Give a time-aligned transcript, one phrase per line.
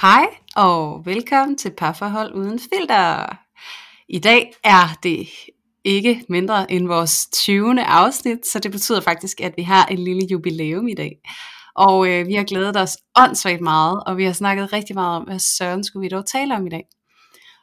[0.00, 0.26] Hej
[0.56, 3.36] og velkommen til Parforhold Uden Filter.
[4.08, 5.28] I dag er det
[5.84, 7.84] ikke mindre end vores 20.
[7.84, 11.12] afsnit, så det betyder faktisk, at vi har en lille jubilæum i dag.
[11.74, 15.24] Og øh, vi har glædet os åndssvagt meget, og vi har snakket rigtig meget om,
[15.24, 16.84] hvad søren skulle vi dog tale om i dag.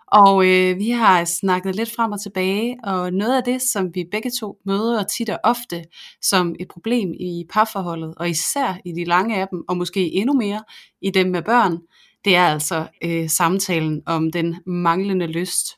[0.08, 4.06] Og øh, vi har snakket lidt frem og tilbage, og noget af det, som vi
[4.12, 5.84] begge to møder tit og ofte
[6.22, 10.34] som et problem i parforholdet, og især i de lange af dem, og måske endnu
[10.34, 10.64] mere
[11.02, 11.78] i dem med børn,
[12.26, 15.78] det er altså øh, samtalen om den manglende lyst.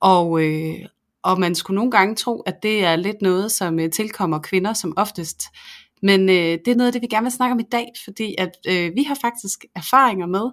[0.00, 0.74] Og, øh,
[1.22, 4.72] og man skulle nogle gange tro, at det er lidt noget, som øh, tilkommer kvinder
[4.72, 5.42] som oftest.
[6.02, 8.34] Men øh, det er noget af det, vi gerne vil snakke om i dag, fordi
[8.38, 10.50] at øh, vi har faktisk erfaringer med,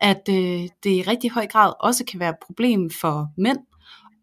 [0.00, 3.58] at øh, det i rigtig høj grad også kan være et problem for mænd.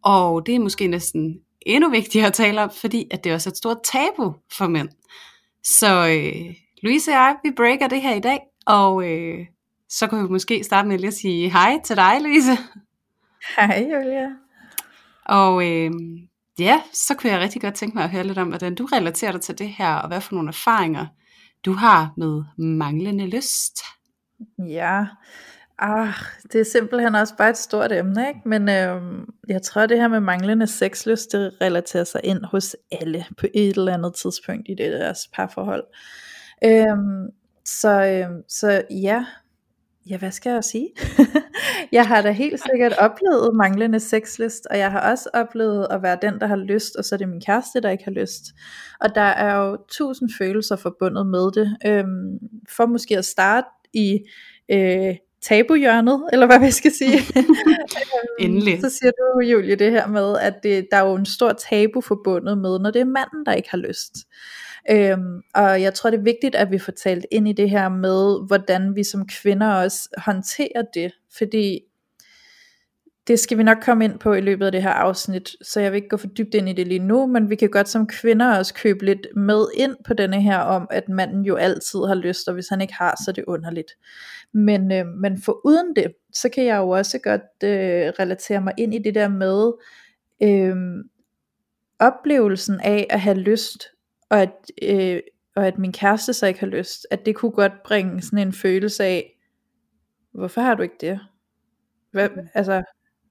[0.03, 3.52] Og det er måske næsten endnu vigtigere at tale om, fordi at det også er
[3.52, 4.89] et stort tabu for mænd.
[5.63, 9.45] Så øh, Louise og jeg, vi breaker det her i dag, og øh,
[9.89, 12.52] så kan vi måske starte med lige at sige hej til dig, Louise.
[13.57, 14.30] Hej Julia.
[15.25, 15.91] Og øh,
[16.59, 19.31] ja, så kunne jeg rigtig godt tænke mig at høre lidt om, hvordan du relaterer
[19.31, 21.05] dig til det her, og hvad for nogle erfaringer
[21.65, 23.80] du har med manglende lyst.
[24.67, 25.05] Ja,
[25.80, 26.13] ah,
[26.52, 28.39] det er simpelthen også bare et stort emne, ikke?
[28.45, 29.02] men øh,
[29.47, 33.77] jeg tror, det her med manglende sexlyst, det relaterer sig ind hos alle på et
[33.77, 35.83] eller andet tidspunkt i det deres parforhold.
[36.63, 36.97] Øh,
[37.65, 39.25] så, øh, så ja,
[40.09, 40.89] Ja, hvad skal jeg sige?
[41.91, 46.17] jeg har da helt sikkert oplevet manglende sexlyst, og jeg har også oplevet at være
[46.21, 48.43] den, der har lyst, og så er det min kæreste, der ikke har lyst.
[49.02, 51.77] Og der er jo tusind følelser forbundet med det.
[51.86, 52.39] Øhm,
[52.70, 54.20] for måske at starte i
[54.71, 57.20] øh, tabuhjørnet, eller hvad vi skal sige.
[58.39, 58.81] Endelig.
[58.81, 62.02] Så siger du, Julie, det her med, at det, der er jo en stor tabu
[62.02, 64.14] forbundet med, når det er manden, der ikke har lyst.
[64.89, 67.89] Øhm, og jeg tror det er vigtigt at vi får talt ind i det her
[67.89, 71.80] med Hvordan vi som kvinder også håndterer det Fordi
[73.27, 75.92] det skal vi nok komme ind på i løbet af det her afsnit, så jeg
[75.92, 78.08] vil ikke gå for dybt ind i det lige nu, men vi kan godt som
[78.08, 82.15] kvinder også købe lidt med ind på denne her om, at manden jo altid har
[82.15, 83.92] lyst, og hvis han ikke har, så er det underligt.
[84.54, 88.73] Men, øh, men for uden det, så kan jeg jo også godt øh, relatere mig
[88.77, 89.71] ind i det der med
[90.43, 90.75] øh,
[91.99, 93.83] oplevelsen af at have lyst
[94.30, 95.21] og at, øh,
[95.55, 98.54] og at min kæreste så ikke har lyst, at det kunne godt bringe sådan en
[98.54, 99.39] følelse af,
[100.33, 101.20] hvorfor har du ikke det?
[102.11, 102.48] Hvad, mm.
[102.54, 102.83] altså,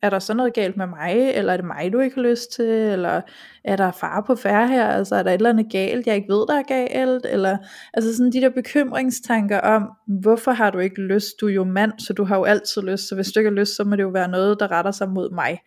[0.03, 2.53] er der så noget galt med mig, eller er det mig, du ikke har lyst
[2.53, 3.21] til, eller
[3.65, 6.33] er der far på færre her, altså er der et eller andet galt, jeg ikke
[6.33, 7.59] ved, der er galt, eller
[7.95, 9.91] altså sådan de der bekymringstanker om,
[10.21, 13.09] hvorfor har du ikke lyst, du er jo mand, så du har jo altid lyst,
[13.09, 15.09] så hvis du ikke har lyst, så må det jo være noget, der retter sig
[15.09, 15.59] mod mig,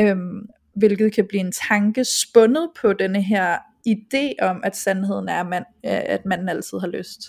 [0.00, 5.40] øhm, hvilket kan blive en tanke spundet på denne her idé om, at sandheden er,
[5.40, 7.20] at, man, øh, at manden altid har lyst.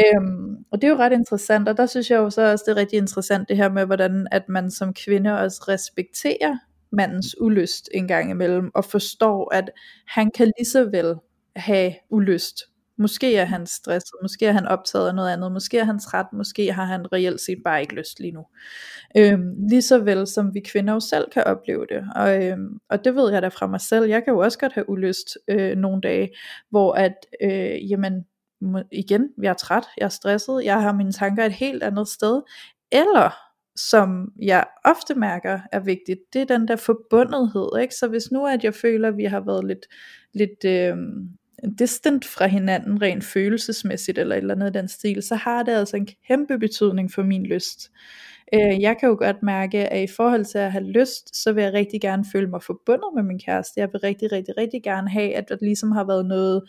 [0.00, 2.72] Øhm, og det er jo ret interessant, og der synes jeg jo så også, det
[2.72, 6.56] er rigtig interessant det her med, hvordan at man som kvinde også respekterer
[6.92, 9.70] mandens ulyst en gang imellem, og forstår, at
[10.06, 11.14] han kan lige så vel
[11.56, 12.62] have ulyst,
[12.98, 16.26] Måske er han stresset, måske er han optaget af noget andet, måske er han træt,
[16.32, 18.46] måske har han reelt set bare ikke lyst lige nu.
[19.16, 22.04] Øhm, lige så vel som vi kvinder jo selv kan opleve det.
[22.16, 24.06] Og, øhm, og det ved jeg da fra mig selv.
[24.06, 26.30] Jeg kan jo også godt have ulyst øh, nogle dage,
[26.70, 28.24] hvor at, øh, jamen,
[28.92, 32.42] igen, jeg er træt, jeg er stresset, jeg har mine tanker et helt andet sted.
[32.92, 33.30] Eller
[33.76, 37.80] som jeg ofte mærker er vigtigt, det er den der forbundethed.
[37.80, 37.94] Ikke?
[37.94, 39.86] Så hvis nu at jeg føler, at vi har været lidt,
[40.34, 40.96] lidt øh,
[41.78, 45.72] distant fra hinanden rent følelsesmæssigt eller et eller andet i den stil, så har det
[45.72, 47.90] altså en kæmpe betydning for min lyst.
[48.54, 51.62] Øh, jeg kan jo godt mærke, at i forhold til at have lyst, så vil
[51.62, 53.80] jeg rigtig gerne føle mig forbundet med min kæreste.
[53.80, 56.62] Jeg vil rigtig, rigtig, rigtig gerne have, at der ligesom har været noget,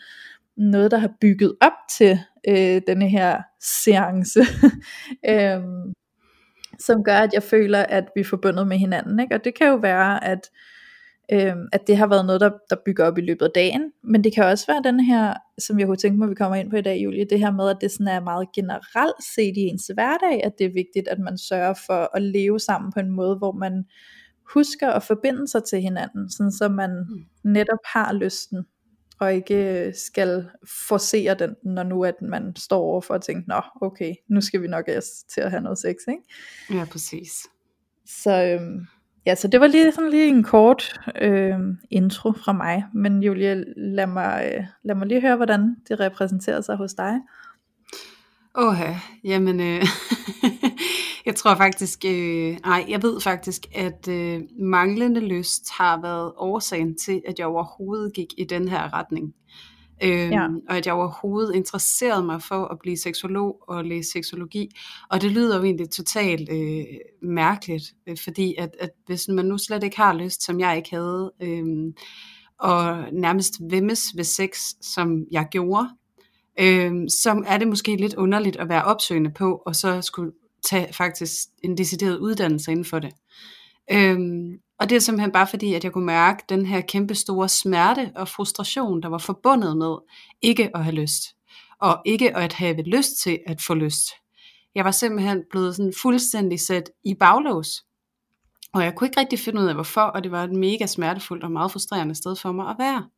[0.56, 2.18] noget der har bygget op til
[2.48, 4.40] øh, denne her seance.
[5.30, 5.60] øh,
[6.78, 9.20] som gør, at jeg føler, at vi er forbundet med hinanden.
[9.20, 9.34] Ikke?
[9.34, 10.50] Og det kan jo være, at
[11.32, 14.24] øh, at det har været noget, der, der bygger op i løbet af dagen, men
[14.24, 16.76] det kan også være den her, som jeg kunne tænke mig, vi kommer ind på
[16.76, 19.86] i dag, Julie, det her med, at det sådan er meget generelt set i ens
[19.94, 23.36] hverdag, at det er vigtigt, at man sørger for at leve sammen på en måde,
[23.36, 23.84] hvor man
[24.54, 27.50] husker at forbinde sig til hinanden, sådan så man mm.
[27.50, 28.66] netop har lysten
[29.20, 30.46] og ikke skal
[30.88, 34.62] forcere den, når nu at man står over for at tænke, nå okay, nu skal
[34.62, 34.84] vi nok
[35.34, 36.80] til at have noget sex, ikke?
[36.80, 37.32] Ja, præcis.
[38.06, 38.86] Så, øhm,
[39.26, 41.58] ja, så det var lige sådan lige en kort øh,
[41.90, 46.60] intro fra mig, men Julie, lad mig, øh, lad mig lige høre, hvordan det repræsenterer
[46.60, 47.20] sig hos dig.
[48.58, 48.76] Åh,
[49.24, 49.82] jamen, øh,
[51.26, 56.96] jeg tror faktisk, øh, nej, jeg ved faktisk, at øh, manglende lyst har været årsagen
[56.98, 59.34] til, at jeg overhovedet gik i den her retning.
[60.02, 60.44] Øh, ja.
[60.44, 64.68] Øhm, og at jeg overhovedet interesserede mig for at blive seksolog og læse seksologi.
[65.10, 66.84] Og det lyder jo egentlig totalt øh,
[67.22, 70.90] mærkeligt, øh, fordi at, at hvis man nu slet ikke har lyst, som jeg ikke
[70.90, 71.64] havde, øh,
[72.58, 75.88] og nærmest vemmes ved sex, som jeg gjorde,
[76.60, 80.32] øh, så er det måske lidt underligt at være opsøgende på, og så skulle
[80.64, 81.32] tage faktisk
[81.62, 83.12] en decideret uddannelse inden for det.
[83.92, 87.48] Øhm, og det er simpelthen bare fordi, at jeg kunne mærke den her kæmpe store
[87.48, 89.96] smerte og frustration, der var forbundet med
[90.42, 91.22] ikke at have lyst.
[91.80, 94.08] Og ikke at have lyst til at få lyst.
[94.74, 97.84] Jeg var simpelthen blevet sådan fuldstændig sat i baglås.
[98.74, 101.44] Og jeg kunne ikke rigtig finde ud af hvorfor, og det var et mega smertefuldt
[101.44, 103.08] og meget frustrerende sted for mig at være.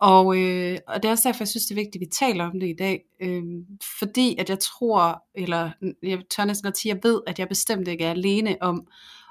[0.00, 2.44] Og, øh, og det er også derfor, jeg synes, det er vigtigt, at vi taler
[2.44, 3.00] om det i dag.
[3.20, 3.42] Øh,
[4.00, 5.70] fordi at jeg tror, eller
[6.02, 8.86] jeg tør næsten at sige, at jeg ved, at jeg bestemt ikke er alene om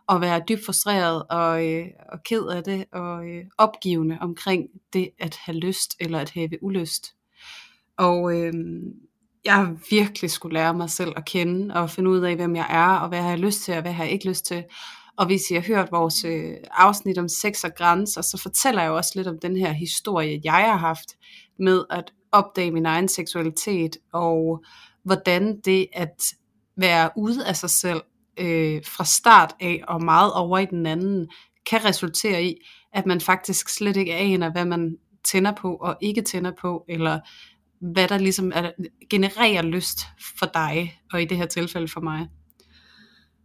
[0.09, 5.09] at være dybt frustreret og, øh, og ked af det, og øh, opgivende omkring det
[5.19, 7.15] at have lyst eller at have ulyst.
[7.97, 8.53] Og øh,
[9.45, 12.67] jeg har virkelig skulle lære mig selv at kende og finde ud af, hvem jeg
[12.69, 14.63] er, og hvad jeg har lyst til, og hvad jeg har ikke lyst til.
[15.17, 18.89] Og hvis I har hørt vores øh, afsnit om sex og grænser, så fortæller jeg
[18.89, 21.15] jo også lidt om den her historie, jeg har haft
[21.59, 24.63] med at opdage min egen seksualitet, og
[25.03, 26.23] hvordan det at
[26.77, 28.01] være ude af sig selv
[28.39, 31.27] øh, fra start af og meget over i den anden,
[31.65, 32.55] kan resultere i,
[32.93, 37.19] at man faktisk slet ikke aner, hvad man tænder på og ikke tænder på, eller
[37.79, 38.71] hvad der ligesom er,
[39.09, 39.99] genererer lyst
[40.39, 42.27] for dig, og i det her tilfælde for mig.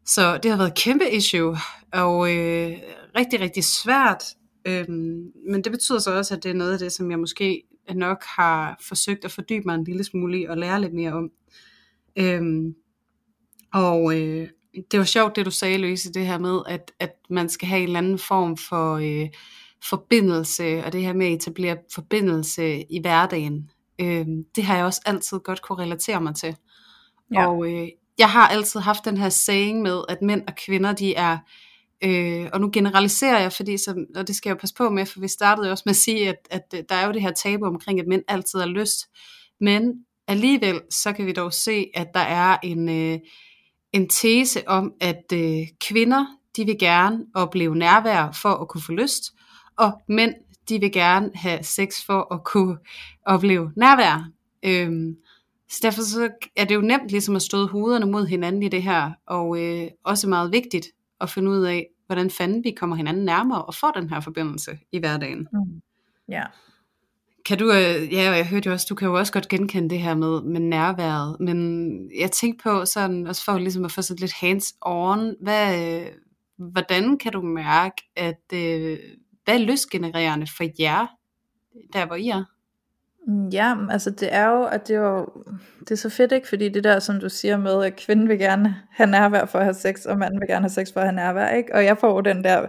[0.06, 1.56] Så det har været et kæmpe issue,
[1.92, 2.76] og øh,
[3.18, 4.24] rigtig, rigtig svært.
[4.64, 7.62] Øhm, men det betyder så også, at det er noget af det, som jeg måske
[7.94, 11.30] nok har forsøgt at fordybe mig en lille smule i og lære lidt mere om.
[12.16, 12.74] Øhm,
[13.72, 14.48] og øh,
[14.90, 17.80] det var sjovt, det du sagde, Louise, det her med, at, at man skal have
[17.80, 19.28] en eller anden form for øh,
[19.84, 23.70] forbindelse, og det her med at etablere forbindelse i hverdagen.
[24.00, 24.26] Øh,
[24.56, 26.56] det har jeg også altid godt kunne relatere mig til.
[27.34, 27.48] Ja.
[27.48, 27.88] Og øh,
[28.18, 31.38] jeg har altid haft den her saying med, at mænd og kvinder, de er,
[32.04, 35.06] øh, og nu generaliserer jeg, fordi så, og det skal jeg jo passe på med,
[35.06, 37.32] for vi startede jo også med at sige, at, at der er jo det her
[37.32, 39.06] tabu omkring, at mænd altid har lyst.
[39.60, 39.92] Men
[40.28, 43.18] alligevel, så kan vi dog se, at der er en, øh,
[43.92, 46.26] en tese om, at øh, kvinder,
[46.56, 49.32] de vil gerne opleve nærvær for at kunne få lyst,
[49.76, 50.34] og mænd,
[50.68, 52.78] de vil gerne have sex for at kunne
[53.26, 54.28] opleve nærvær.
[54.62, 55.16] Øhm,
[55.68, 58.82] så derfor så er det jo nemt ligesom at støde hovederne mod hinanden i det
[58.82, 60.86] her, og øh, også meget vigtigt
[61.20, 64.78] at finde ud af, hvordan fanden vi kommer hinanden nærmere og får den her forbindelse
[64.92, 65.48] i hverdagen.
[65.52, 65.82] Mm.
[66.28, 66.42] Ja.
[67.46, 69.90] Kan du, øh, ja, og jeg hørte jo også, du kan jo også godt genkende
[69.90, 74.02] det her med, med nærværet, men jeg tænkte på sådan, også for ligesom at få
[74.02, 76.06] sådan lidt hands on, hvad, øh,
[76.58, 78.98] hvordan kan du mærke, at, øh,
[79.44, 81.06] hvad er lystgenererende for jer,
[81.92, 82.44] der hvor I er?
[83.28, 85.26] Mm, ja, altså det er jo, at det er jo,
[85.80, 88.38] det er så fedt ikke, fordi det der, som du siger med, at kvinden vil
[88.38, 91.06] gerne have nærvær for at have sex, og manden vil gerne have sex for at
[91.06, 91.74] have nærvær, ikke?
[91.74, 92.66] Og jeg får den der,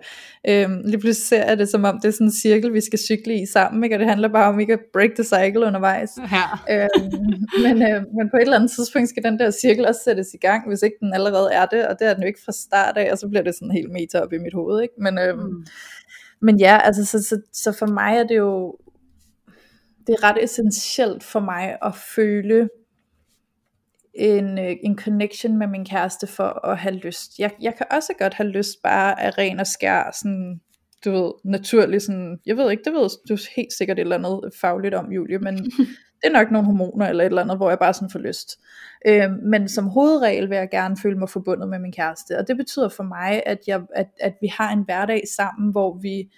[0.48, 3.00] øhm, lige pludselig ser jeg det som om, det er sådan en cirkel, vi skal
[3.00, 3.96] cykle i sammen, ikke?
[3.96, 6.10] Og det handler bare om ikke at break the cycle undervejs.
[6.32, 6.46] Ja.
[6.74, 7.34] Øhm,
[7.64, 10.38] men, øh, men på et eller andet tidspunkt skal den der cirkel også sættes i
[10.38, 12.98] gang, hvis ikke den allerede er det, og det er den jo ikke fra start
[12.98, 14.94] af, og så bliver det sådan helt meta op i mit hoved, ikke?
[14.98, 15.66] Men, øhm, mm.
[16.42, 18.76] men ja, altså så, så, så for mig er det jo
[20.10, 22.70] det er ret essentielt for mig at føle
[24.14, 27.40] en, øh, en connection med min kæreste for at have lyst.
[27.40, 30.62] Jeg, jeg kan også godt have lyst bare af ren og skær, sådan,
[31.06, 34.54] du ved, naturligt sådan, jeg ved ikke, det ved du helt sikkert et eller andet
[34.62, 35.56] fagligt om, Julie, men
[36.22, 38.60] det er nok nogle hormoner eller et eller andet, hvor jeg bare sådan får lyst.
[39.08, 42.58] Øh, men som hovedregel vil jeg gerne føle mig forbundet med min kæreste, og det
[42.58, 46.30] betyder for mig, at, jeg, at, at vi har en hverdag sammen, hvor vi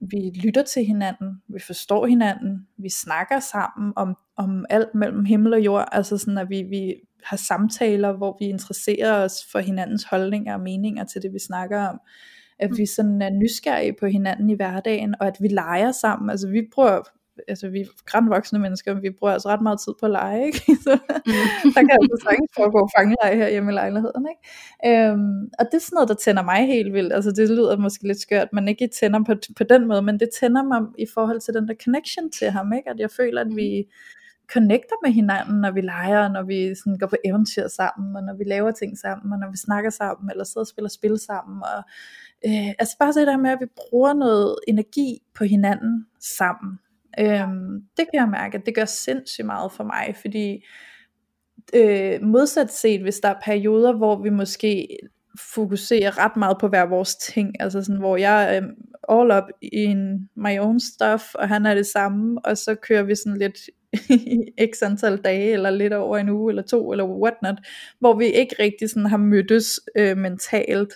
[0.00, 5.54] vi lytter til hinanden, vi forstår hinanden, vi snakker sammen om, om alt mellem himmel
[5.54, 10.04] og jord, altså sådan at vi, vi har samtaler, hvor vi interesserer os for hinandens
[10.04, 12.00] holdninger og meninger til det vi snakker om,
[12.58, 16.48] at vi sådan er nysgerrige på hinanden i hverdagen, og at vi leger sammen, altså
[16.48, 17.02] vi prøver
[17.48, 20.58] altså vi er grænvoksne mennesker, vi bruger altså ret meget tid på at lege, ikke?
[20.84, 20.90] Så
[21.74, 25.10] der kan altså sagtens foregå fangelej her hjemme i lejligheden, ikke?
[25.10, 28.06] Øhm, og det er sådan noget, der tænder mig helt vildt, altså det lyder måske
[28.06, 31.40] lidt skørt, men ikke tænder på, på den måde, men det tænder mig i forhold
[31.40, 32.90] til den der connection til ham, ikke?
[32.90, 33.86] At jeg føler, at vi
[34.52, 38.34] connecter med hinanden, når vi leger, når vi sådan går på eventyr sammen, og når
[38.34, 41.62] vi laver ting sammen, og når vi snakker sammen, eller sidder og spiller spil sammen,
[41.62, 41.82] og
[42.46, 46.78] øh, altså bare det der med, at vi bruger noget energi på hinanden sammen.
[47.20, 50.64] Øhm, det kan jeg mærke, at det gør sindssygt meget for mig, fordi
[51.74, 54.88] øh, modsat set, hvis der er perioder, hvor vi måske
[55.54, 58.74] fokuserer ret meget på hver vores ting, altså sådan, hvor jeg er øhm,
[59.08, 63.14] all up in my own stuff, og han er det samme, og så kører vi
[63.14, 63.58] sådan lidt
[64.74, 67.58] x antal dage, eller lidt over en uge, eller to, eller whatnot,
[67.98, 70.92] hvor vi ikke rigtig sådan har mødtes øh, mentalt,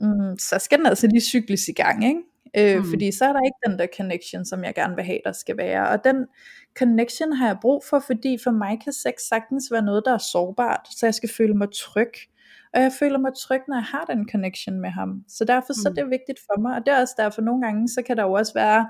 [0.00, 2.20] mm, så skal den altså lige cykles i gang, ikke?
[2.58, 2.84] Øh, mm.
[2.90, 5.56] Fordi så er der ikke den der connection, som jeg gerne vil have, der skal
[5.56, 5.88] være.
[5.88, 6.26] Og den
[6.78, 10.18] connection har jeg brug for, fordi for mig kan sex sagtens være noget, der er
[10.18, 12.12] sårbart, så jeg skal føle mig tryg.
[12.74, 15.24] Og jeg føler mig tryg, når jeg har den connection med ham.
[15.28, 15.80] Så derfor mm.
[15.82, 16.74] så er det vigtigt for mig.
[16.76, 18.86] Og det er også derfor nogle gange, så kan der jo også være,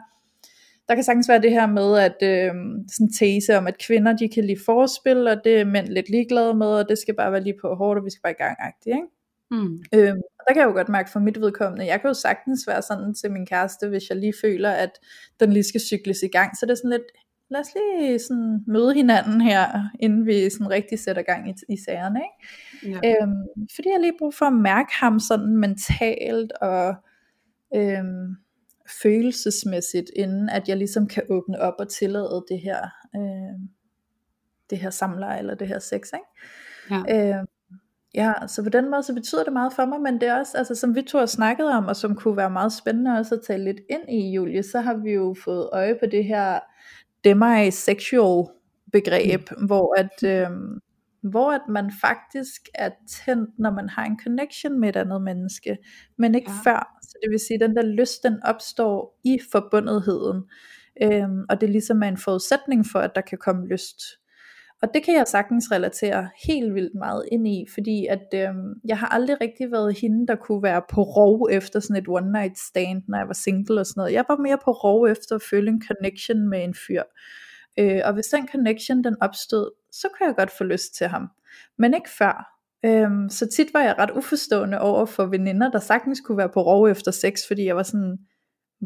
[0.88, 2.54] der kan sagtens være det her med, at øh,
[2.92, 6.54] sådan tese om, at kvinder de kan lide forspil, og det er mænd lidt ligeglade
[6.54, 8.56] med, og det skal bare være lige på hårdt, og vi skal bare i gang,
[8.86, 9.06] ikke?
[9.50, 9.82] Mm.
[9.94, 12.82] Øhm, der kan jeg jo godt mærke for mit vedkommende, jeg kan jo sagtens være
[12.82, 14.90] sådan til min kæreste, hvis jeg lige føler, at
[15.40, 17.12] den lige skal cykles i gang, så det er sådan lidt,
[17.50, 21.76] lad os lige sådan møde hinanden her, inden vi sådan rigtig sætter gang i, i
[21.76, 22.98] sagerne, ikke?
[23.04, 23.14] Ja.
[23.22, 23.36] Øhm,
[23.74, 26.94] fordi jeg lige brug for at mærke ham sådan mentalt og
[27.76, 28.36] øhm,
[29.02, 32.80] følelsesmæssigt, inden at jeg ligesom kan åbne op og tillade det her,
[33.16, 33.68] øh,
[34.70, 36.26] det her samleje eller det her sex, ikke?
[37.10, 37.38] Ja.
[37.38, 37.44] Øh,
[38.14, 40.58] Ja, så på den måde, så betyder det meget for mig, men det er også,
[40.58, 43.40] altså som vi to har snakket om, og som kunne være meget spændende også at
[43.46, 46.60] tale lidt ind i, Julie, så har vi jo fået øje på det her
[47.24, 48.46] demisexual
[48.92, 49.66] begreb, mm.
[49.66, 50.78] hvor at, øhm,
[51.22, 55.76] hvor at man faktisk er tændt, når man har en connection med et andet menneske,
[56.18, 56.70] men ikke ja.
[56.70, 56.98] før.
[57.02, 60.42] Så det vil sige, at den der lyst, den opstår i forbundetheden,
[61.02, 64.00] øhm, og det ligesom er en forudsætning for, at der kan komme lyst.
[64.84, 68.98] Og det kan jeg sagtens relatere helt vildt meget ind i, fordi at øh, jeg
[68.98, 72.58] har aldrig rigtig været hende, der kunne være på rov efter sådan et one night
[72.58, 74.12] stand, når jeg var single og sådan noget.
[74.12, 77.02] Jeg var mere på rov efter at føle en connection med en fyr.
[77.78, 81.28] Øh, og hvis den connection den opstod, så kunne jeg godt få lyst til ham.
[81.78, 82.50] Men ikke før.
[82.84, 86.62] Øhm, så tit var jeg ret uforstående over for veninder, der sagtens kunne være på
[86.62, 88.18] rov efter sex, fordi jeg var sådan,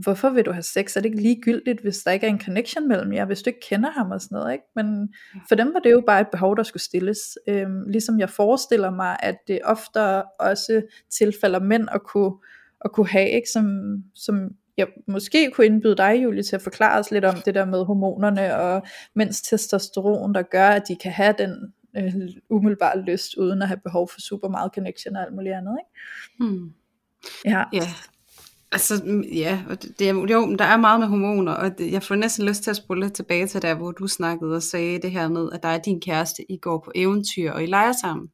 [0.02, 0.96] hvorfor vil du have sex?
[0.96, 3.66] Er det ikke ligegyldigt, hvis der ikke er en connection mellem jer, hvis du ikke
[3.68, 4.64] kender ham og sådan noget, ikke?
[4.76, 5.14] Men
[5.48, 7.38] for dem var det jo bare et behov, der skulle stilles.
[7.48, 12.32] Øhm, ligesom jeg forestiller mig, at det ofte også tilfælder mænd at kunne,
[12.84, 13.48] at kunne have, ikke?
[13.52, 17.54] Som, som jeg måske kunne indbyde dig, Julie, til at forklare os lidt om det
[17.54, 18.82] der med hormonerne og
[19.14, 22.14] mens testosteron, der gør, at de kan have den øh,
[22.50, 26.50] umiddelbare lyst, uden at have behov for super meget connection og alt muligt andet, ikke?
[26.50, 26.72] Hmm.
[27.44, 27.64] Ja.
[27.72, 27.88] ja,
[28.72, 31.92] Altså, mm, ja, og det, det er, jo, der er meget med hormoner, og det,
[31.92, 34.62] jeg får næsten lyst til at spole lidt tilbage til der, hvor du snakkede og
[34.62, 37.66] sagde det her med, at der er din kæreste, I går på eventyr, og I
[37.66, 38.28] leger sammen.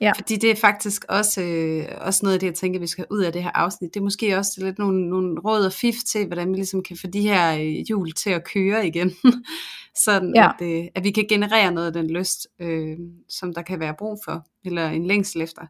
[0.00, 0.12] Ja.
[0.16, 3.20] Fordi det er faktisk også, øh, også noget af det, jeg tænker, vi skal ud
[3.20, 3.94] af det her afsnit.
[3.94, 6.96] Det er måske også lidt nogle, nogle råd og fif til, hvordan vi ligesom kan
[7.00, 9.12] få de her øh, hjul til at køre igen.
[10.04, 10.48] Sådan ja.
[10.48, 13.94] at, øh, at vi kan generere noget af den lyst, øh, som der kan være
[13.98, 15.62] brug for, eller en længsel efter.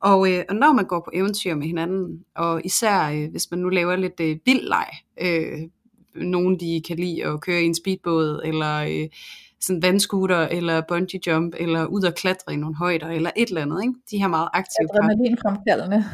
[0.00, 3.60] Og, øh, og når man går på eventyr med hinanden, og især øh, hvis man
[3.60, 4.88] nu laver lidt øh, vild leg,
[5.20, 5.58] øh,
[6.14, 9.08] nogen de kan lide at køre i en speedbåd, eller øh,
[9.66, 13.62] sådan vandscooter, eller bungee jump, eller ud og klatre i nogle højder, eller et eller
[13.62, 13.94] andet, ikke?
[14.10, 16.04] de her meget aktive Adrenalin fremkaldende.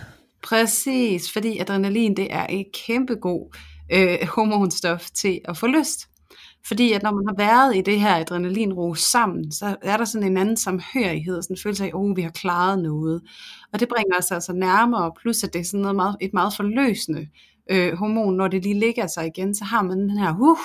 [0.43, 3.57] Præcis, fordi adrenalin det er et kæmpe god
[3.93, 6.09] øh, hormonstof til at få lyst.
[6.67, 10.29] Fordi at når man har været i det her adrenalinrus sammen, så er der sådan
[10.29, 13.23] en anden samhørighed, sådan en følelse af, at oh, vi har klaret noget.
[13.73, 16.55] Og det bringer os altså nærmere, plus at det er sådan noget meget, et meget
[16.57, 17.29] forløsende
[17.71, 20.59] øh, hormon, når det lige ligger sig igen, så har man den her, uh,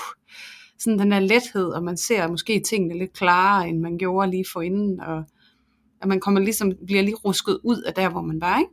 [0.79, 4.45] sådan den her lethed, og man ser måske tingene lidt klarere, end man gjorde lige
[4.53, 5.23] forinden, og
[6.01, 8.71] at man kommer ligesom, bliver lige rusket ud af der, hvor man var, ikke?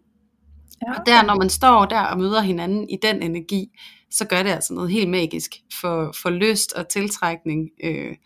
[0.83, 1.01] Ja, okay.
[1.01, 3.71] Og der, når man står der og møder hinanden i den energi,
[4.11, 7.71] så gør det altså noget helt magisk for, for lyst og tiltrækning.
[7.85, 8.17] Øh,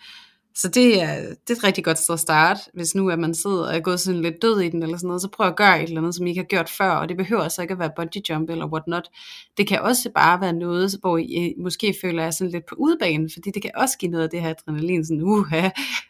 [0.61, 3.35] så det er, det er et rigtig godt sted at starte, hvis nu at man
[3.35, 5.57] sidder og er gået sådan lidt død i den eller sådan noget, så prøv at
[5.57, 7.73] gøre et eller andet, som I ikke har gjort før, og det behøver altså ikke
[7.73, 9.09] at være bungee jump eller what not.
[9.57, 13.31] Det kan også bare være noget, hvor I måske føler jer sådan lidt på udbanen,
[13.33, 15.55] fordi det kan også give noget af det her adrenalin, sådan uh,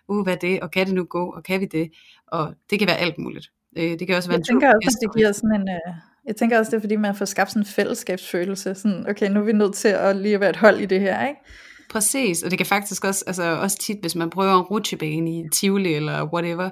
[0.09, 1.90] uh hvad er det, og kan det nu gå, og kan vi det?
[2.26, 3.50] Og det kan være alt muligt.
[3.78, 5.95] Øh, det kan også være jeg en tænker også, at det giver sådan en, øh,
[6.26, 8.75] jeg tænker også, det er fordi, man får skabt sådan en fællesskabsfølelse.
[8.75, 11.26] Sådan, okay, nu er vi nødt til at lige være et hold i det her,
[11.28, 11.40] ikke?
[11.90, 15.45] Præcis, og det kan faktisk også, altså også tit, hvis man prøver en rutsjebane i
[15.52, 16.71] Tivoli eller whatever,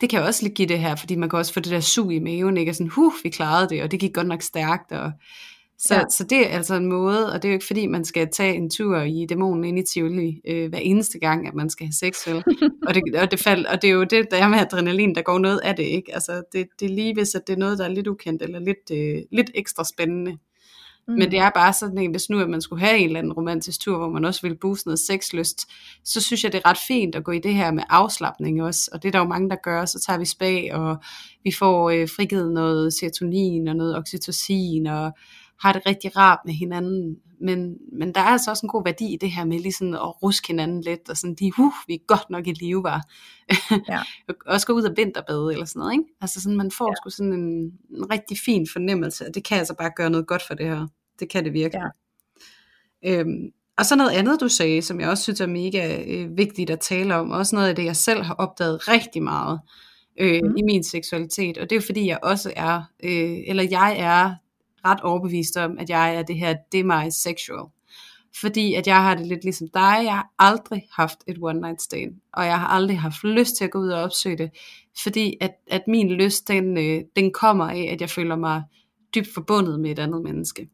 [0.00, 2.18] det kan også give det her, fordi man kan også få det der sug i
[2.18, 2.70] maven, ikke?
[2.70, 5.12] Og sådan, huh, vi klarede det, og det gik godt nok stærkt, og
[5.78, 6.02] så, ja.
[6.10, 8.54] så det er altså en måde, og det er jo ikke fordi, man skal tage
[8.54, 11.92] en tur i dæmonen ind i Tivoli øh, hver eneste gang, at man skal have
[11.92, 12.36] sex, vel?
[12.86, 15.22] og, det, og, det fald, og det er jo det, der er med adrenalin, der
[15.22, 16.14] går noget af det, ikke?
[16.14, 18.58] Altså, det, det er lige hvis, at det er noget, der er lidt ukendt, eller
[18.58, 20.38] lidt, øh, lidt ekstra spændende.
[21.08, 21.14] Mm.
[21.14, 23.32] Men det er bare sådan en, hvis nu at man skulle have en eller anden
[23.32, 25.70] romantisk tur, hvor man også ville booste noget sexlyst,
[26.04, 28.90] så synes jeg, det er ret fint at gå i det her med afslappning også.
[28.92, 29.84] Og det er der jo mange, der gør.
[29.84, 30.96] Så tager vi spa, og
[31.44, 35.12] vi får øh, frigivet noget serotonin og noget oxytocin, og
[35.62, 37.16] har det rigtig rart med hinanden.
[37.40, 39.94] Men, men der er altså også en god værdi i det her med lige sådan
[39.94, 43.02] at ruske hinanden lidt, og sådan de, uh, vi er godt nok i live, var.
[43.88, 44.00] Ja.
[44.52, 46.04] også gå ud og vinterbade eller sådan noget, ikke?
[46.20, 46.94] Altså sådan, man får ja.
[46.94, 50.42] sgu sådan en, en rigtig fin fornemmelse, og det kan altså bare gøre noget godt
[50.46, 50.86] for det her.
[51.20, 51.82] Det kan det virkelig.
[53.02, 53.20] Ja.
[53.20, 56.70] Øhm, og så noget andet, du sagde, som jeg også synes er mega øh, vigtigt
[56.70, 59.60] at tale om, også noget af det, jeg selv har opdaget rigtig meget
[60.20, 60.56] øh, mm.
[60.56, 64.34] i min seksualitet, og det er fordi, jeg også er, øh, eller jeg er
[64.90, 67.66] ret overbevist om, at jeg er det her demisexual.
[68.40, 71.82] Fordi at jeg har det lidt ligesom dig, jeg har aldrig haft et one night
[71.82, 74.50] stand, og jeg har aldrig haft lyst til at gå ud og opsøge det,
[75.02, 78.62] fordi at, at min lyst, den, øh, den kommer af, at jeg føler mig
[79.14, 80.68] dybt forbundet med et andet menneske.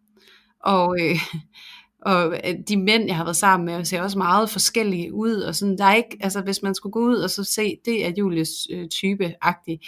[0.61, 1.17] Og, øh,
[2.13, 5.55] og øh, de mænd, jeg har været sammen med, ser også meget forskellige ud, og
[5.55, 8.13] sådan, der er ikke, altså hvis man skulle gå ud og så se, det er
[8.19, 9.81] Julies øh, type-agtigt,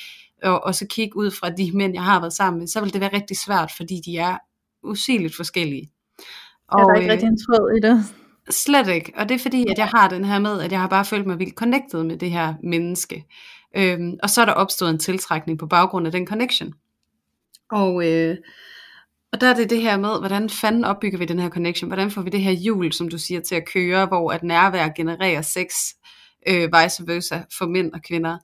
[0.45, 2.93] og, og så kigge ud fra de mænd, jeg har været sammen med, så vil
[2.93, 4.39] det være rigtig svært, fordi de er
[4.83, 5.91] usigeligt forskellige.
[6.69, 8.05] Og, er der ikke øh, rigtig en tråd i det?
[8.51, 10.89] Slet ikke, og det er fordi, at jeg har den her med, at jeg har
[10.89, 13.25] bare følt mig vildt connected med det her menneske.
[13.77, 16.75] Øhm, og så er der opstået en tiltrækning på baggrund af den connection.
[17.71, 18.37] Og, øh,
[19.33, 21.89] og der er det det her med, hvordan fanden opbygger vi den her connection?
[21.89, 24.89] Hvordan får vi det her hjul, som du siger, til at køre, hvor at nærvær
[24.97, 25.75] genererer sex,
[26.49, 28.39] øh, vice versa, for mænd og kvinder.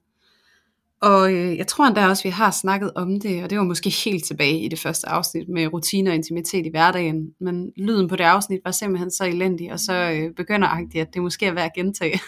[1.03, 3.91] Og øh, jeg tror endda også, vi har snakket om det, og det var måske
[3.91, 7.31] helt tilbage i det første afsnit med rutiner og intimitet i hverdagen.
[7.41, 11.15] Men lyden på det afsnit var simpelthen så elendig, og så øh, begynder agtigt, at
[11.15, 12.21] det måske er værd at gentage.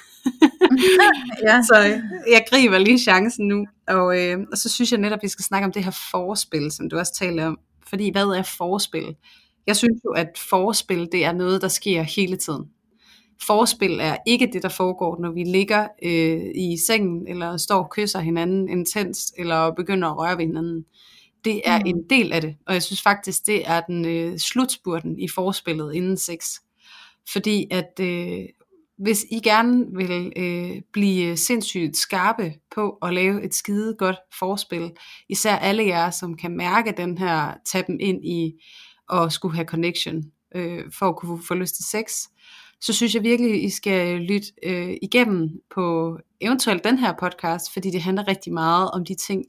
[1.47, 1.63] ja.
[1.63, 2.01] Så øh,
[2.33, 5.45] jeg griber lige chancen nu, og, øh, og så synes jeg netop, at vi skal
[5.45, 7.59] snakke om det her forspil, som du også taler om.
[7.87, 9.17] Fordi hvad er forspil?
[9.67, 12.65] Jeg synes jo, at forspil, det er noget, der sker hele tiden.
[13.47, 17.91] Forspil er ikke det, der foregår, når vi ligger øh, i sengen, eller står og
[17.91, 20.85] kysser hinanden intenst, eller begynder at røre ved hinanden.
[21.45, 21.87] Det er mm.
[21.87, 25.95] en del af det, og jeg synes faktisk, det er den øh, slutspurten i forspillet
[25.95, 26.47] inden sex.
[27.33, 28.45] Fordi at øh,
[28.99, 34.91] hvis I gerne vil øh, blive sindssygt skarpe på at lave et skide godt forspil,
[35.29, 38.53] især alle jer, som kan mærke den her, tage dem ind i
[39.13, 40.23] at skulle have connection,
[40.55, 42.13] øh, for at kunne få lyst til sex,
[42.83, 47.91] så synes jeg virkelig, I skal lytte øh, igennem på eventuelt den her podcast, fordi
[47.91, 49.45] det handler rigtig meget om de ting,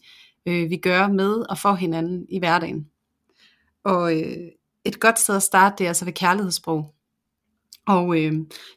[0.46, 2.88] øh, vi gør med og for hinanden i hverdagen.
[3.84, 4.38] Og øh,
[4.86, 6.94] et godt sted at starte, det er altså ved kærlighedssprog.
[7.88, 8.34] Og øh,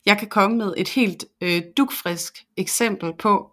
[0.06, 3.50] jeg kan komme med et helt øh, dukfrisk eksempel på,